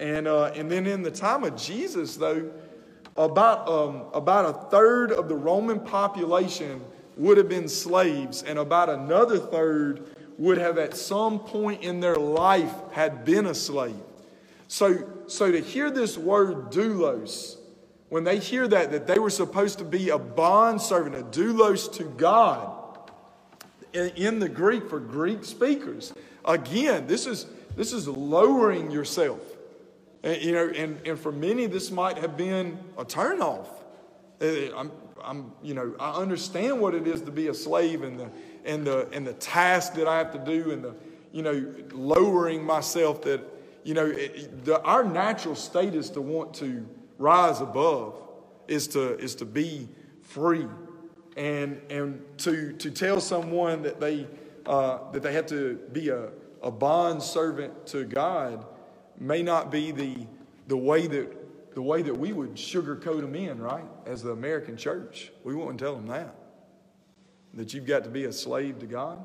[0.00, 2.50] And, uh, and then in the time of Jesus, though,
[3.16, 6.82] about, um, about a third of the Roman population
[7.16, 10.04] would have been slaves, and about another third
[10.38, 13.94] would have at some point in their life had been a slave.
[14.68, 17.56] So, so to hear this word doulos,
[18.08, 21.92] when they hear that, that they were supposed to be a bond servant, a doulos
[21.94, 22.76] to God,
[23.92, 26.12] in, in the Greek for Greek speakers.
[26.44, 27.46] Again, this is,
[27.76, 29.40] this is lowering yourself.
[30.22, 33.68] And, you know, and, and for many, this might have been a turnoff.
[34.40, 34.90] Uh, I'm,
[35.22, 38.30] I'm, you know, I understand what it is to be a slave and the,
[38.64, 40.94] and the, and the task that I have to do and the,
[41.32, 43.40] you know, lowering myself that,
[43.84, 46.86] you know, it, the, our natural state is to want to
[47.18, 48.20] rise above,
[48.68, 49.88] is to, is to be
[50.22, 50.66] free
[51.36, 54.26] and, and to, to tell someone that they,
[54.66, 56.28] uh, that they have to be a,
[56.62, 58.66] a bond servant to God
[59.20, 60.26] may not be the,
[60.66, 63.84] the, way that, the way that we would sugarcoat them in, right?
[64.06, 65.30] As the American church.
[65.44, 66.34] We wouldn't tell them that.
[67.54, 69.18] That you've got to be a slave to God.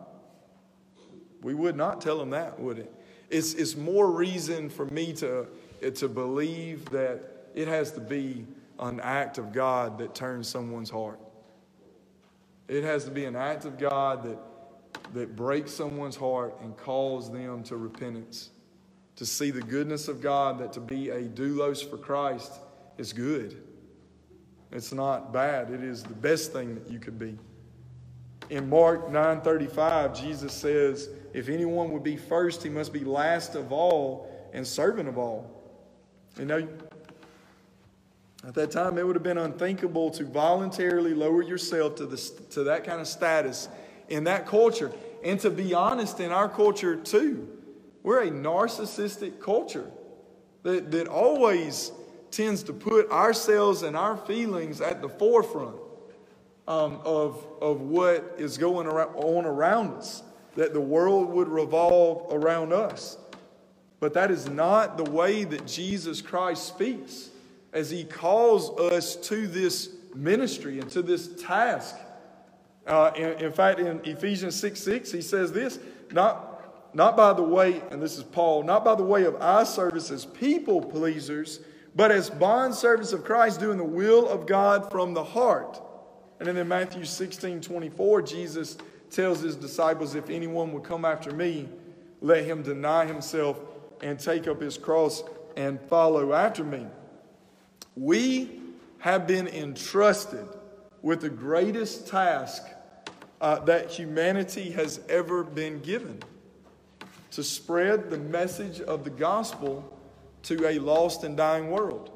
[1.41, 2.93] We would not tell them that, would it?
[3.29, 5.47] It's, it's more reason for me to,
[5.93, 8.45] to believe that it has to be
[8.79, 11.19] an act of God that turns someone's heart.
[12.67, 14.39] It has to be an act of God that,
[15.13, 18.49] that breaks someone's heart and calls them to repentance.
[19.17, 22.51] To see the goodness of God, that to be a doulos for Christ
[22.97, 23.63] is good.
[24.71, 25.71] It's not bad.
[25.71, 27.37] It is the best thing that you could be.
[28.49, 33.71] In Mark 9:35, Jesus says, "If anyone would be first, he must be last of
[33.71, 35.49] all and servant of all."
[36.37, 36.67] You know,
[38.45, 42.17] at that time, it would have been unthinkable to voluntarily lower yourself to, the,
[42.51, 43.69] to that kind of status
[44.09, 44.91] in that culture.
[45.23, 47.47] And to be honest, in our culture too,
[48.05, 49.89] we're a narcissistic culture
[50.61, 51.91] that, that always
[52.29, 55.75] tends to put ourselves and our feelings at the forefront
[56.67, 60.21] um, of, of what is going on around us,
[60.55, 63.17] that the world would revolve around us.
[63.99, 67.31] But that is not the way that Jesus Christ speaks
[67.73, 71.95] as he calls us to this ministry and to this task.
[72.85, 75.79] Uh, in, in, fact, in Ephesians 6 6, he says this
[76.11, 76.54] not,
[76.95, 80.11] not by the way, and this is Paul, not by the way of eye service
[80.11, 81.59] as people pleasers,
[81.93, 85.81] but as bond servants of Christ, doing the will of God from the heart.
[86.39, 88.77] And then in Matthew 16 24, Jesus
[89.11, 91.67] tells his disciples, If anyone would come after me,
[92.21, 93.59] let him deny himself
[94.01, 95.21] and take up his cross
[95.57, 96.87] and follow after me.
[97.97, 98.61] We
[98.99, 100.47] have been entrusted
[101.01, 102.63] with the greatest task
[103.41, 106.21] uh, that humanity has ever been given
[107.35, 109.83] to spread the message of the gospel
[110.43, 112.09] to a lost and dying world.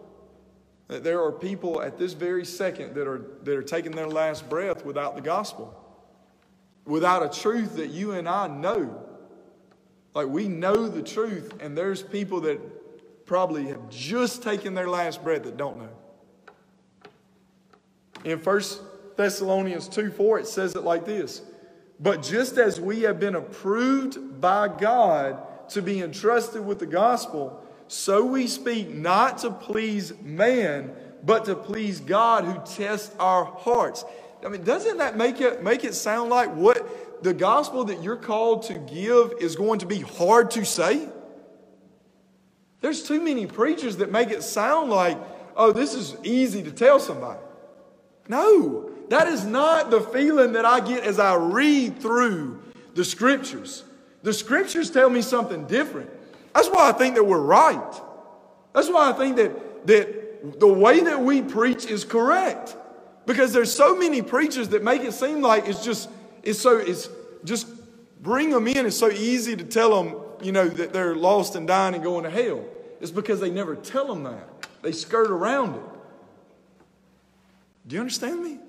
[0.87, 4.49] That there are people at this very second that are, that are taking their last
[4.49, 5.77] breath without the gospel,
[6.85, 9.05] without a truth that you and I know.
[10.15, 15.21] Like we know the truth, and there's people that probably have just taken their last
[15.21, 15.89] breath that don't know.
[18.23, 18.61] In 1
[19.17, 21.41] Thessalonians 2 4, it says it like this
[21.99, 27.61] But just as we have been approved by God to be entrusted with the gospel,
[27.87, 34.05] so we speak not to please man, but to please God who tests our hearts.
[34.45, 38.15] I mean, doesn't that make it, make it sound like what the gospel that you're
[38.15, 41.09] called to give is going to be hard to say?
[42.79, 45.17] There's too many preachers that make it sound like,
[45.57, 47.41] oh, this is easy to tell somebody.
[48.29, 52.61] No, that is not the feeling that I get as I read through
[52.95, 53.83] the scriptures.
[54.23, 56.09] The scriptures tell me something different.
[56.53, 57.93] That's why I think that we're right.
[58.73, 62.75] That's why I think that, that the way that we preach is correct.
[63.25, 66.09] Because there's so many preachers that make it seem like it's just,
[66.43, 67.09] it's so, it's
[67.43, 67.67] just
[68.21, 68.85] bring them in.
[68.85, 72.23] It's so easy to tell them you know, that they're lost and dying and going
[72.23, 72.63] to hell.
[73.01, 74.67] It's because they never tell them that.
[74.81, 75.81] They skirt around it.
[77.87, 78.59] Do you understand me?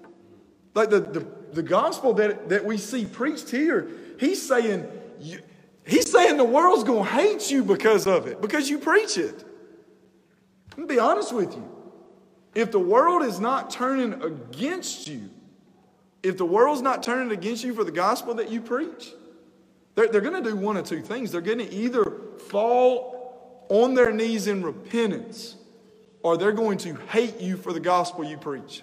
[0.74, 4.86] Like the, the, the gospel that, that we see preached here, he's saying,
[5.84, 9.44] he's saying the world's going to hate you because of it, because you preach it.
[10.70, 11.68] Let me be honest with you.
[12.54, 15.30] If the world is not turning against you,
[16.22, 19.12] if the world's not turning against you for the gospel that you preach,
[19.94, 21.32] they're, they're going to do one of two things.
[21.32, 22.04] They're going to either
[22.48, 25.56] fall on their knees in repentance
[26.22, 28.82] or they're going to hate you for the gospel you preach.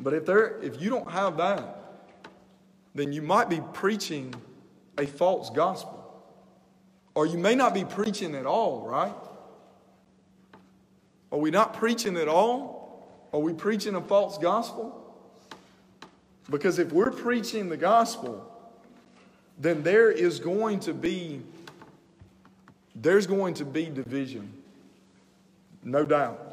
[0.00, 1.76] But if, they're, if you don't have that,
[2.94, 4.34] then you might be preaching
[4.98, 5.96] a false gospel.
[7.14, 9.14] Or you may not be preaching at all, right?
[11.32, 13.28] Are we not preaching at all?
[13.32, 14.96] Are we preaching a false gospel?
[16.48, 18.46] Because if we're preaching the gospel,
[19.58, 21.42] then there is going to be
[22.94, 24.52] there's going to be division.
[25.84, 26.49] No doubt.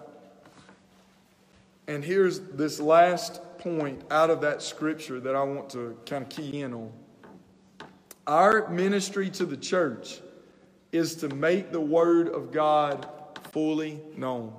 [1.88, 6.30] And here's this last point out of that scripture that I want to kind of
[6.30, 6.92] key in on.
[8.26, 10.20] Our ministry to the church
[10.92, 13.08] is to make the word of God
[13.52, 14.54] fully known.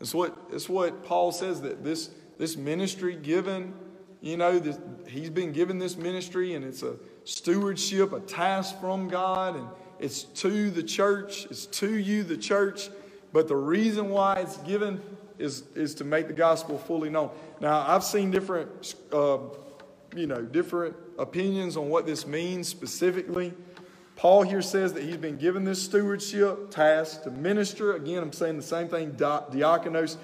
[0.00, 3.74] It's what, it's what Paul says that this, this ministry given,
[4.20, 9.08] you know, this, he's been given this ministry and it's a stewardship, a task from
[9.08, 9.68] God, and
[9.98, 12.90] it's to the church, it's to you, the church.
[13.32, 15.02] But the reason why it's given
[15.40, 17.30] is, is to make the gospel fully known.
[17.60, 19.38] Now, I've seen different, uh,
[20.14, 23.52] you know, different opinions on what this means specifically.
[24.16, 27.94] Paul here says that he's been given this stewardship task to minister.
[27.94, 30.16] Again, I'm saying the same thing, diakonos,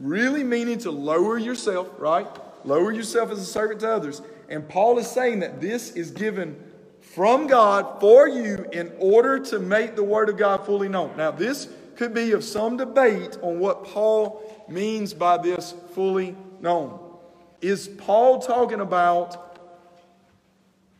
[0.00, 2.26] really meaning to lower yourself, right?
[2.64, 4.22] Lower yourself as a servant to others.
[4.48, 6.62] And Paul is saying that this is given
[7.00, 11.16] from God for you in order to make the Word of God fully known.
[11.16, 16.98] Now, this could be of some debate on what Paul means by this fully known.
[17.60, 19.58] Is Paul talking about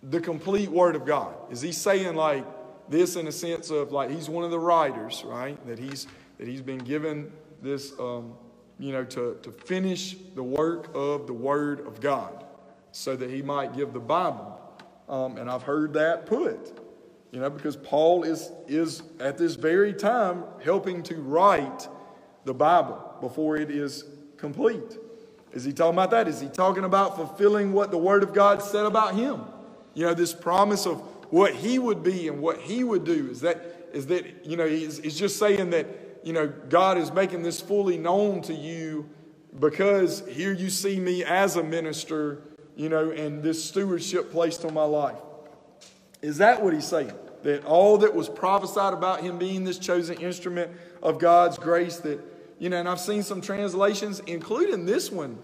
[0.03, 1.35] the complete Word of God?
[1.51, 2.45] Is he saying like
[2.89, 5.65] this in a sense of like he's one of the writers, right?
[5.67, 6.07] That he's
[6.39, 7.31] that he's been given
[7.63, 8.35] this, um,
[8.79, 12.45] you know, to, to finish the work of the Word of God
[12.91, 14.59] so that he might give the Bible.
[15.09, 16.81] Um, and I've heard that put,
[17.33, 21.89] you know, because Paul is, is at this very time helping to write
[22.45, 24.05] the Bible before it is
[24.37, 24.99] complete.
[25.53, 26.29] Is he talking about that?
[26.29, 29.41] Is he talking about fulfilling what the Word of God said about him?
[29.95, 33.31] You know, this promise of what he would be and what he would do.
[33.31, 35.87] Is that, is that you know, he's, he's just saying that,
[36.23, 39.09] you know, God is making this fully known to you
[39.59, 42.43] because here you see me as a minister,
[42.77, 45.17] you know, and this stewardship placed on my life.
[46.23, 47.13] Is that what he's saying?
[47.43, 50.71] That all that was prophesied about him being this chosen instrument
[51.03, 52.21] of God's grace, that,
[52.61, 55.39] you know, and I've seen some translations, including this one,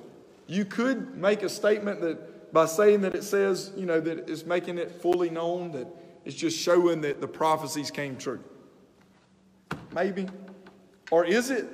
[0.46, 4.46] you could make a statement that by saying that it says, you know, that it's
[4.46, 5.88] making it fully known, that
[6.24, 8.40] it's just showing that the prophecies came true.
[9.94, 10.28] Maybe.
[11.10, 11.66] Or is it,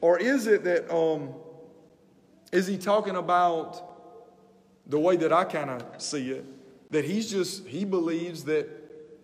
[0.00, 1.34] or is it that, um,
[2.52, 3.82] is he talking about
[4.86, 6.44] the way that I kind of see it?
[6.94, 8.68] That he's just, he believes that,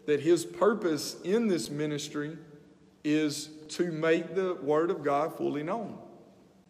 [0.07, 2.37] that his purpose in this ministry
[3.05, 5.97] is to make the Word of God fully known.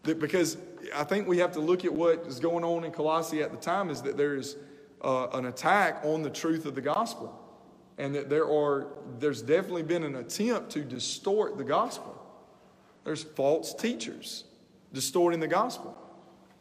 [0.02, 0.58] That because
[0.94, 3.56] I think we have to look at what is going on in Colossae at the
[3.56, 4.56] time is that there is
[5.00, 7.34] uh, an attack on the truth of the gospel.
[7.96, 8.88] And that there are,
[9.18, 12.14] there's definitely been an attempt to distort the gospel.
[13.04, 14.44] There's false teachers
[14.92, 15.96] distorting the gospel.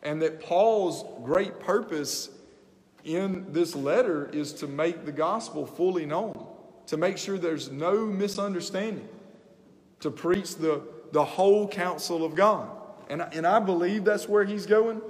[0.01, 2.29] And that Paul's great purpose
[3.15, 6.45] in this letter is to make the gospel fully known,
[6.87, 9.07] to make sure there's no misunderstanding,
[10.01, 12.69] to preach the, the whole counsel of God.
[13.09, 15.01] And, and I believe that's where he's going.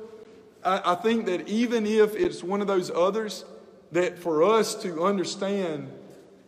[0.64, 3.44] I, I think that even if it's one of those others,
[3.92, 5.92] that for us to understand,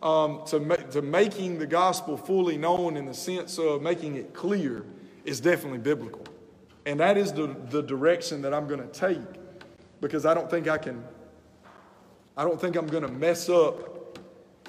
[0.02, 4.32] um, to, ma- to making the gospel fully known in the sense of making it
[4.32, 4.84] clear,
[5.24, 6.24] is definitely biblical.
[6.86, 9.20] And that is the, the direction that I'm going to take
[10.00, 11.02] because I don't think I can,
[12.36, 14.18] I don't think I'm going to mess up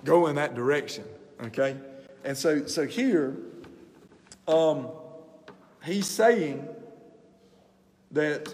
[0.03, 1.05] going in that direction.
[1.43, 1.77] Okay?
[2.23, 3.35] And so, so here,
[4.47, 4.89] um,
[5.83, 6.67] he's saying
[8.11, 8.53] that,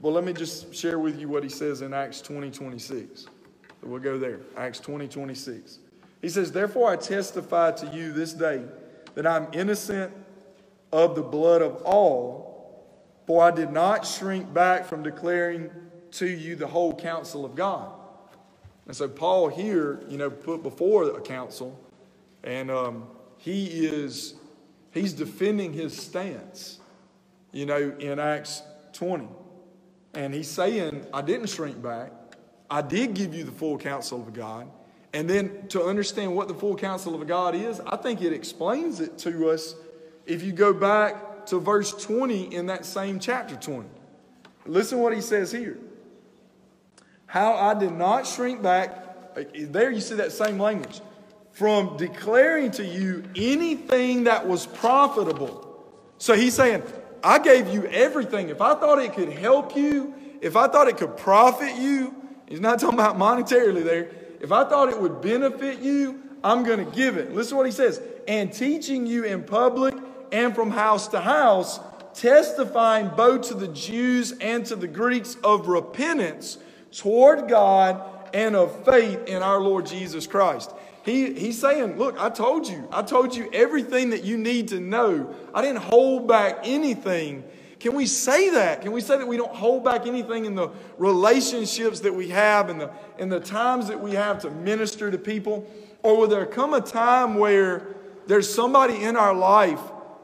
[0.00, 3.22] well, let me just share with you what he says in Acts 20 26.
[3.22, 3.30] So
[3.82, 4.40] we'll go there.
[4.56, 5.78] Acts 20 26.
[6.22, 8.64] He says, Therefore I testify to you this day
[9.14, 10.12] that I'm innocent
[10.92, 12.45] of the blood of all,
[13.26, 15.70] for I did not shrink back from declaring
[16.12, 17.92] to you the whole counsel of God.
[18.86, 21.78] And so Paul here, you know, put before a council,
[22.44, 24.34] and um, he is
[24.92, 26.78] he's defending his stance,
[27.52, 28.62] you know, in Acts
[28.92, 29.28] 20.
[30.14, 32.12] And he's saying, I didn't shrink back.
[32.70, 34.68] I did give you the full counsel of God.
[35.12, 39.00] And then to understand what the full counsel of God is, I think it explains
[39.00, 39.74] it to us
[40.26, 43.88] if you go back to verse 20 in that same chapter 20.
[44.66, 45.78] Listen what he says here.
[47.26, 49.34] How I did not shrink back.
[49.54, 51.00] There you see that same language
[51.52, 55.84] from declaring to you anything that was profitable.
[56.18, 56.82] So he's saying,
[57.24, 58.50] I gave you everything.
[58.50, 62.14] If I thought it could help you, if I thought it could profit you,
[62.46, 64.10] he's not talking about monetarily there.
[64.40, 67.34] If I thought it would benefit you, I'm going to give it.
[67.34, 68.00] Listen to what he says.
[68.28, 69.94] And teaching you in public
[70.32, 71.80] and from house to house,
[72.14, 76.58] testifying both to the Jews and to the Greeks of repentance
[76.92, 78.02] toward God
[78.34, 80.70] and of faith in our Lord Jesus Christ.
[81.04, 82.88] He, he's saying, Look, I told you.
[82.90, 85.34] I told you everything that you need to know.
[85.54, 87.44] I didn't hold back anything
[87.78, 88.82] Can we say that?
[88.82, 92.70] Can we say that we don't hold back anything in the relationships that we have
[92.70, 95.70] and the, in the times that we have to minister to people?
[96.02, 97.94] Or will there come a time where
[98.26, 99.80] there's somebody in our life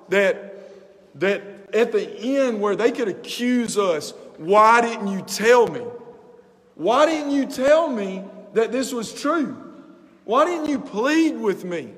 [0.09, 1.43] that, that
[1.73, 5.83] at the end where they could accuse us, why didn't you tell me?
[6.75, 8.25] Why didn't you tell me
[8.55, 9.57] that this was true?
[10.25, 11.93] Why didn't you plead with me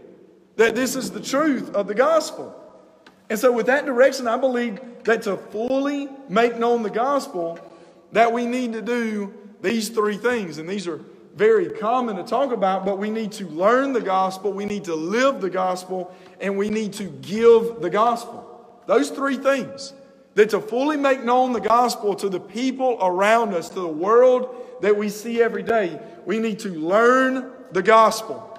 [0.57, 2.61] that this is the truth of the gospel?
[3.31, 7.59] And so, with that direction, I believe that to fully make known the gospel,
[8.13, 10.59] that we need to do these three things.
[10.59, 11.01] And these are
[11.35, 14.95] very common to talk about, but we need to learn the gospel, we need to
[14.95, 18.51] live the gospel, and we need to give the gospel.
[18.87, 19.93] Those three things.
[20.35, 24.49] That to fully make known the gospel to the people around us, to the world
[24.81, 28.51] that we see every day, we need to learn the gospel.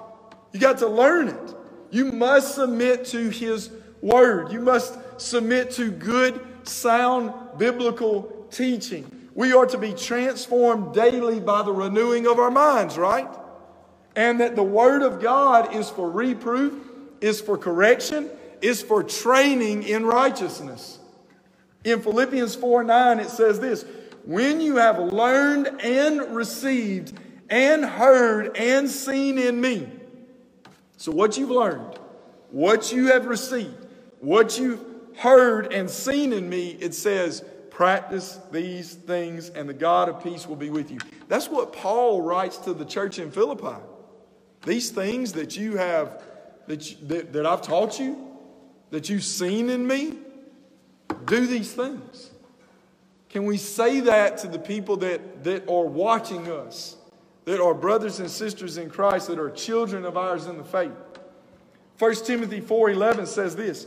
[0.52, 1.54] You got to learn it.
[1.90, 3.70] You must submit to his
[4.00, 4.52] word.
[4.52, 9.10] You must submit to good, sound biblical teaching.
[9.36, 13.28] We are to be transformed daily by the renewing of our minds, right?
[14.16, 16.72] And that the word of God is for reproof,
[17.20, 18.30] is for correction,
[18.62, 20.98] is for training in righteousness.
[21.84, 23.84] In Philippians 4 9, it says this
[24.24, 27.12] When you have learned and received
[27.50, 29.86] and heard and seen in me.
[30.96, 31.98] So, what you've learned,
[32.50, 33.86] what you have received,
[34.20, 34.82] what you've
[35.18, 37.44] heard and seen in me, it says,
[37.76, 40.96] practice these things and the God of peace will be with you.
[41.28, 43.76] That's what Paul writes to the church in Philippi.
[44.64, 46.22] These things that you have,
[46.68, 48.34] that, you, that, that I've taught you,
[48.88, 50.14] that you've seen in me,
[51.26, 52.30] do these things.
[53.28, 56.96] Can we say that to the people that, that are watching us,
[57.44, 60.96] that are brothers and sisters in Christ, that are children of ours in the faith?
[61.98, 63.86] 1 Timothy 4.11 says this,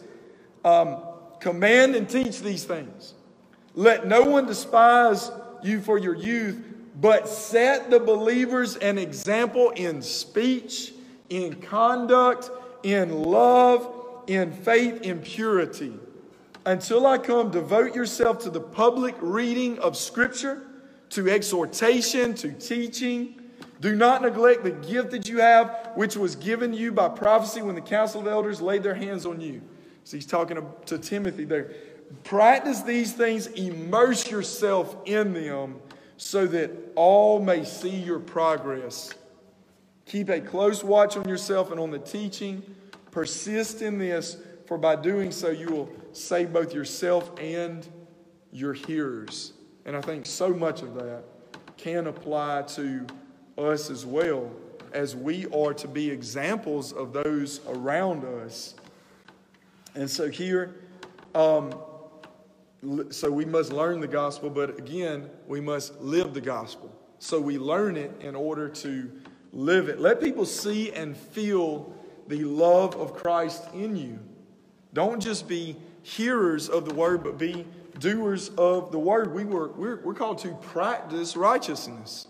[0.64, 1.02] um,
[1.40, 3.16] Command and teach these things.
[3.76, 5.32] Let no one despise
[5.64, 6.64] you for your youth,
[7.00, 10.94] but set the believers an example in speech,
[11.30, 12.50] in conduct,
[12.84, 15.94] in love, in faith, in purity.
[16.66, 20.68] Until I come, devote yourself to the public reading of Scripture,
[21.12, 23.42] to exhortation, to teaching.
[23.82, 27.76] Do not neglect the gift that you have, which was given you by prophecy when
[27.76, 29.62] the council of elders laid their hands on you.
[30.04, 31.72] So he's talking to Timothy there.
[32.24, 35.80] Practice these things, immerse yourself in them
[36.18, 39.14] so that all may see your progress.
[40.06, 42.64] Keep a close watch on yourself and on the teaching.
[43.12, 47.88] Persist in this, for by doing so, you will save both yourself and
[48.52, 49.54] your hearers.
[49.86, 51.24] And I think so much of that
[51.78, 53.06] can apply to
[53.58, 54.52] us as well,
[54.92, 58.76] as we are to be examples of those around us
[59.96, 60.76] and so here,
[61.36, 61.74] um,
[63.10, 66.96] so we must learn the gospel, but again, we must live the gospel.
[67.20, 69.12] So we learn it in order to
[69.52, 70.00] live it.
[70.00, 71.94] Let people see and feel
[72.28, 74.20] the love of Christ in you.
[74.94, 77.66] Don't just be hearers of the word, but be
[78.00, 79.34] doers of the word.
[79.34, 82.28] We were, we're, we're called to practice righteousness,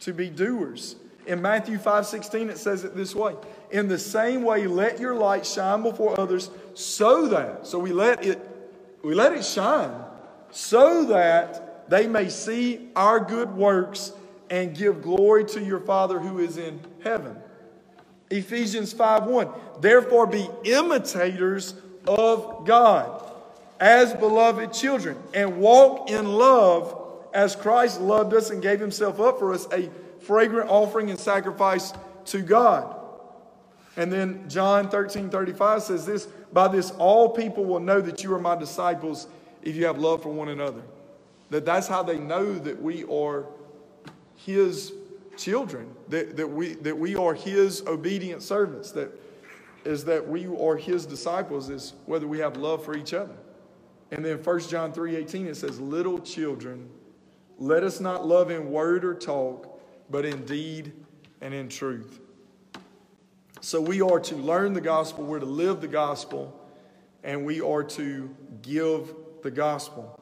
[0.00, 0.96] to be doers.
[1.26, 3.36] In Matthew 5 16, it says it this way
[3.70, 8.24] In the same way, let your light shine before others so that, so we let
[8.24, 8.51] it,
[9.02, 9.92] we let it shine
[10.50, 14.12] so that they may see our good works
[14.50, 17.36] and give glory to your Father who is in heaven.
[18.30, 19.48] Ephesians 5 1.
[19.80, 21.74] Therefore, be imitators
[22.06, 23.22] of God
[23.80, 26.98] as beloved children and walk in love
[27.34, 29.90] as Christ loved us and gave himself up for us, a
[30.20, 31.92] fragrant offering and sacrifice
[32.26, 33.01] to God.
[33.96, 38.34] And then John 13 35 says this By this, all people will know that you
[38.34, 39.26] are my disciples
[39.62, 40.82] if you have love for one another.
[41.50, 43.46] That that's how they know that we are
[44.36, 44.92] his
[45.36, 49.10] children, that, that, we, that we are his obedient servants, that
[49.84, 53.34] is that we are his disciples, is whether we have love for each other.
[54.10, 56.88] And then 1 John 3 18, it says, Little children,
[57.58, 59.72] let us not love in word or talk
[60.12, 60.92] but in deed
[61.40, 62.20] and in truth.
[63.64, 66.60] So we are to learn the gospel, we're to live the gospel,
[67.22, 70.18] and we are to give the gospel.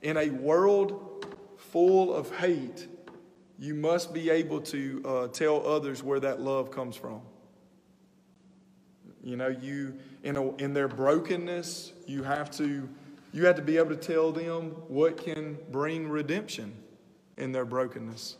[0.00, 1.26] In a world
[1.58, 2.88] full of hate,
[3.58, 7.20] you must be able to uh, tell others where that love comes from.
[9.22, 12.88] You know, you in, a, in their brokenness, you have to
[13.32, 16.74] you have to be able to tell them what can bring redemption
[17.36, 18.38] in their brokenness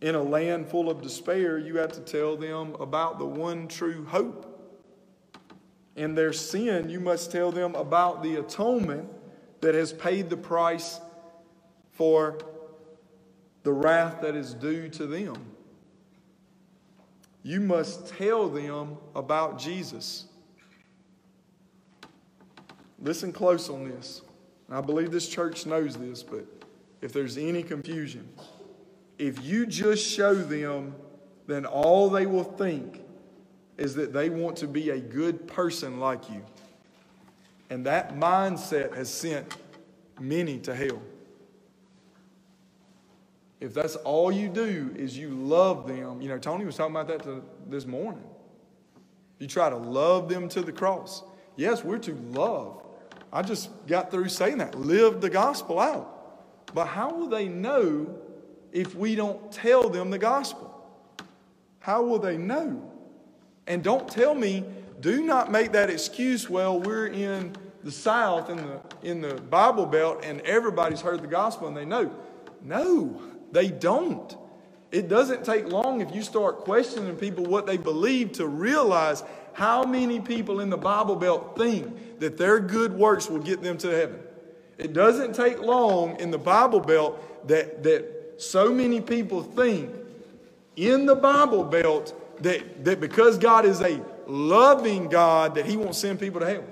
[0.00, 4.04] in a land full of despair, you have to tell them about the one true
[4.04, 4.54] hope.
[5.96, 9.08] In their sin, you must tell them about the atonement
[9.60, 11.00] that has paid the price
[11.92, 12.38] for
[13.64, 15.34] the wrath that is due to them.
[17.42, 20.26] You must tell them about Jesus.
[23.00, 24.22] Listen close on this.
[24.70, 26.44] I believe this church knows this, but
[27.00, 28.28] if there's any confusion,
[29.18, 30.94] if you just show them,
[31.46, 33.02] then all they will think
[33.76, 36.44] is that they want to be a good person like you.
[37.70, 39.56] And that mindset has sent
[40.20, 41.02] many to hell.
[43.60, 47.08] If that's all you do is you love them, you know, Tony was talking about
[47.08, 48.22] that to, this morning.
[49.38, 51.22] You try to love them to the cross.
[51.56, 52.84] Yes, we're to love.
[53.32, 54.76] I just got through saying that.
[54.76, 56.14] Live the gospel out.
[56.74, 58.16] But how will they know
[58.72, 60.74] if we don't tell them the gospel?
[61.80, 62.92] How will they know?
[63.66, 64.64] And don't tell me,
[65.00, 67.54] do not make that excuse, well, we're in
[67.84, 71.84] the South, in the, in the Bible Belt, and everybody's heard the gospel and they
[71.84, 72.10] know.
[72.62, 73.20] No,
[73.52, 74.36] they don't.
[74.90, 79.84] It doesn't take long if you start questioning people what they believe to realize how
[79.84, 83.88] many people in the Bible Belt think that their good works will get them to
[83.88, 84.20] heaven.
[84.78, 89.90] It doesn't take long in the Bible Belt that, that so many people think
[90.76, 95.94] in the Bible Belt that, that because God is a loving God, that He won't
[95.94, 96.64] send people to hell.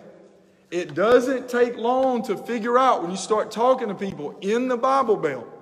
[0.71, 4.77] It doesn't take long to figure out when you start talking to people in the
[4.77, 5.53] Bible Belt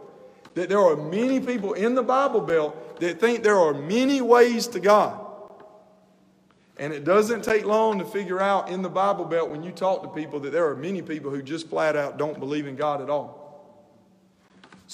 [0.54, 4.66] that there are many people in the Bible Belt that think there are many ways
[4.68, 5.20] to God.
[6.76, 10.02] And it doesn't take long to figure out in the Bible Belt when you talk
[10.02, 13.00] to people that there are many people who just flat out don't believe in God
[13.00, 13.43] at all.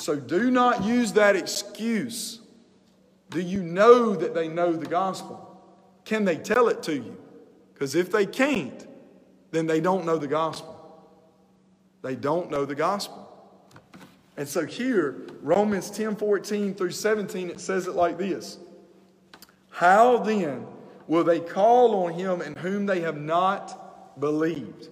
[0.01, 2.41] So do not use that excuse.
[3.29, 5.63] Do you know that they know the gospel?
[6.07, 7.19] Can they tell it to you?
[7.75, 8.87] Because if they can't,
[9.51, 10.75] then they don't know the gospel.
[12.01, 13.29] They don't know the gospel.
[14.39, 18.57] And so here, Romans 10 14 through 17, it says it like this
[19.69, 20.67] How then
[21.09, 24.89] will they call on him in whom they have not believed?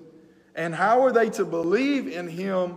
[0.55, 2.77] And how are they to believe in him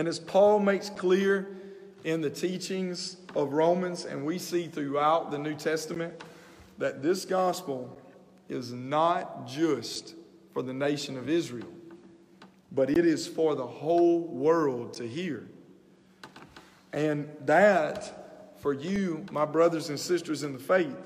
[0.00, 1.46] And as Paul makes clear
[2.04, 6.14] in the teachings of Romans, and we see throughout the New Testament,
[6.78, 7.98] that this gospel
[8.48, 10.14] is not just
[10.54, 11.68] for the nation of Israel,
[12.72, 15.46] but it is for the whole world to hear.
[16.94, 20.96] And that, for you, my brothers and sisters in the faith,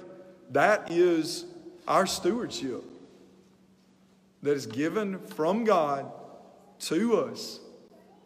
[0.52, 1.46] that is
[1.88, 2.84] our stewardship
[4.44, 6.12] that is given from God
[6.78, 7.58] to us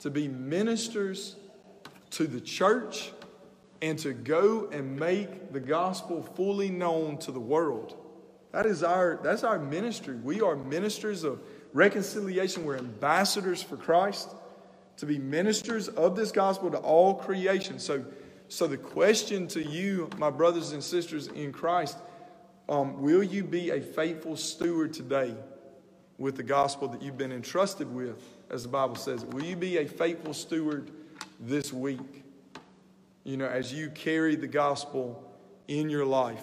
[0.00, 1.36] to be ministers
[2.10, 3.12] to the church
[3.80, 7.96] and to go and make the gospel fully known to the world.
[8.52, 10.16] That is our that's our ministry.
[10.16, 11.40] We are ministers of
[11.72, 12.64] reconciliation.
[12.64, 14.30] We're ambassadors for Christ
[14.98, 17.78] to be ministers of this gospel to all creation.
[17.78, 18.04] So,
[18.48, 21.96] so the question to you, my brothers and sisters in Christ,
[22.68, 25.34] um, will you be a faithful steward today
[26.18, 28.20] with the gospel that you've been entrusted with,
[28.50, 29.24] as the Bible says?
[29.24, 30.90] Will you be a faithful steward
[31.40, 32.24] this week?
[33.24, 35.22] You know, as you carry the gospel
[35.66, 36.42] in your life,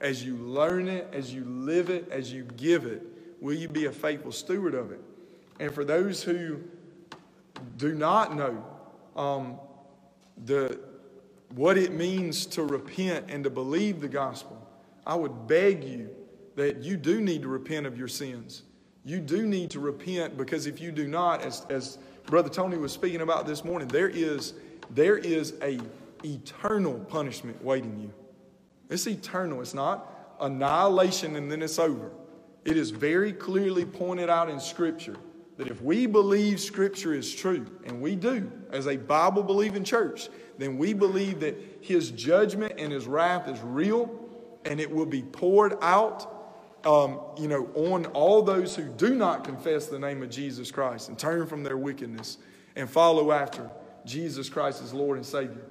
[0.00, 3.02] as you learn it, as you live it, as you give it,
[3.40, 5.00] will you be a faithful steward of it?
[5.60, 6.60] And for those who
[7.76, 8.64] do not know
[9.16, 9.58] um,
[10.44, 10.78] the,
[11.54, 14.60] what it means to repent and to believe the gospel,
[15.06, 16.10] I would beg you
[16.56, 18.62] that you do need to repent of your sins.
[19.04, 22.92] You do need to repent because if you do not, as, as Brother Tony was
[22.92, 24.54] speaking about this morning, there is,
[24.90, 25.78] there is a
[26.24, 28.12] eternal punishment waiting you.
[28.88, 29.60] It's eternal.
[29.60, 32.10] It's not annihilation and then it's over.
[32.64, 35.16] It is very clearly pointed out in Scripture
[35.58, 40.28] that if we believe Scripture is true, and we do as a Bible believing church,
[40.58, 44.10] then we believe that His judgment and His wrath is real
[44.64, 46.33] and it will be poured out.
[46.84, 51.08] Um, you know, on all those who do not confess the name of Jesus Christ
[51.08, 52.38] and turn from their wickedness
[52.76, 53.70] and follow after
[54.04, 55.64] Jesus Christ as Lord and Savior.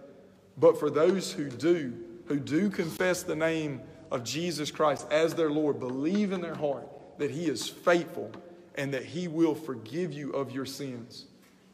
[0.58, 1.94] But for those who do,
[2.26, 6.88] who do confess the name of Jesus Christ as their Lord, believe in their heart
[7.20, 8.32] that He is faithful
[8.76, 11.26] and that He will forgive you of your sins.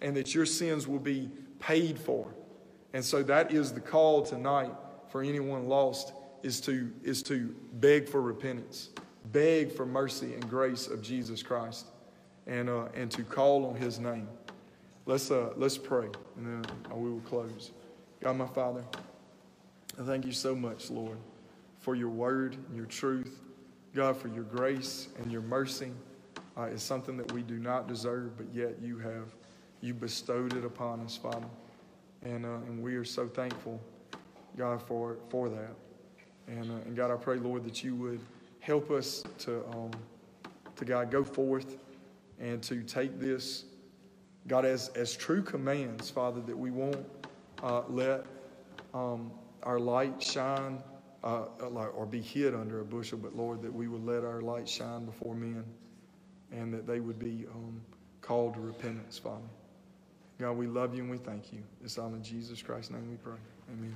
[0.02, 1.30] and that your sins will be
[1.60, 2.34] paid for.
[2.94, 4.72] And so that is the call tonight
[5.10, 6.14] for anyone lost
[6.44, 8.90] is to, is to beg for repentance,
[9.32, 11.86] beg for mercy and grace of Jesus Christ,
[12.48, 14.28] and, uh, and to call on his name.
[15.06, 16.08] Let's, uh, let's pray,
[16.38, 17.72] and then we will close.
[18.22, 18.84] God, my Father,
[20.00, 21.18] I thank you so much, Lord,
[21.80, 23.40] for your word and your truth.
[23.96, 25.92] God, for your grace and your mercy
[26.58, 29.34] uh, is something that we do not deserve, but yet you have
[29.82, 31.48] you bestowed it upon us, Father.
[32.24, 33.80] And, uh, and we are so thankful,
[34.58, 35.74] God, for, for that.
[36.48, 38.20] And, uh, and God, I pray, Lord, that you would
[38.60, 39.92] help us to, um,
[40.76, 41.78] to God, go forth
[42.40, 43.66] and to take this,
[44.48, 47.06] God, as, as true commands, Father, that we won't
[47.64, 48.26] uh, let
[48.94, 49.32] um,
[49.64, 50.82] our light shine
[51.24, 51.46] uh,
[51.94, 55.06] or be hid under a bushel, but Lord, that we would let our light shine
[55.06, 55.66] before men
[56.52, 57.82] and that they would be um,
[58.22, 59.42] called to repentance, Father.
[60.40, 61.62] God, we love you and we thank you.
[61.84, 63.38] It's all in Jesus Christ's name we pray.
[63.70, 63.96] Amen.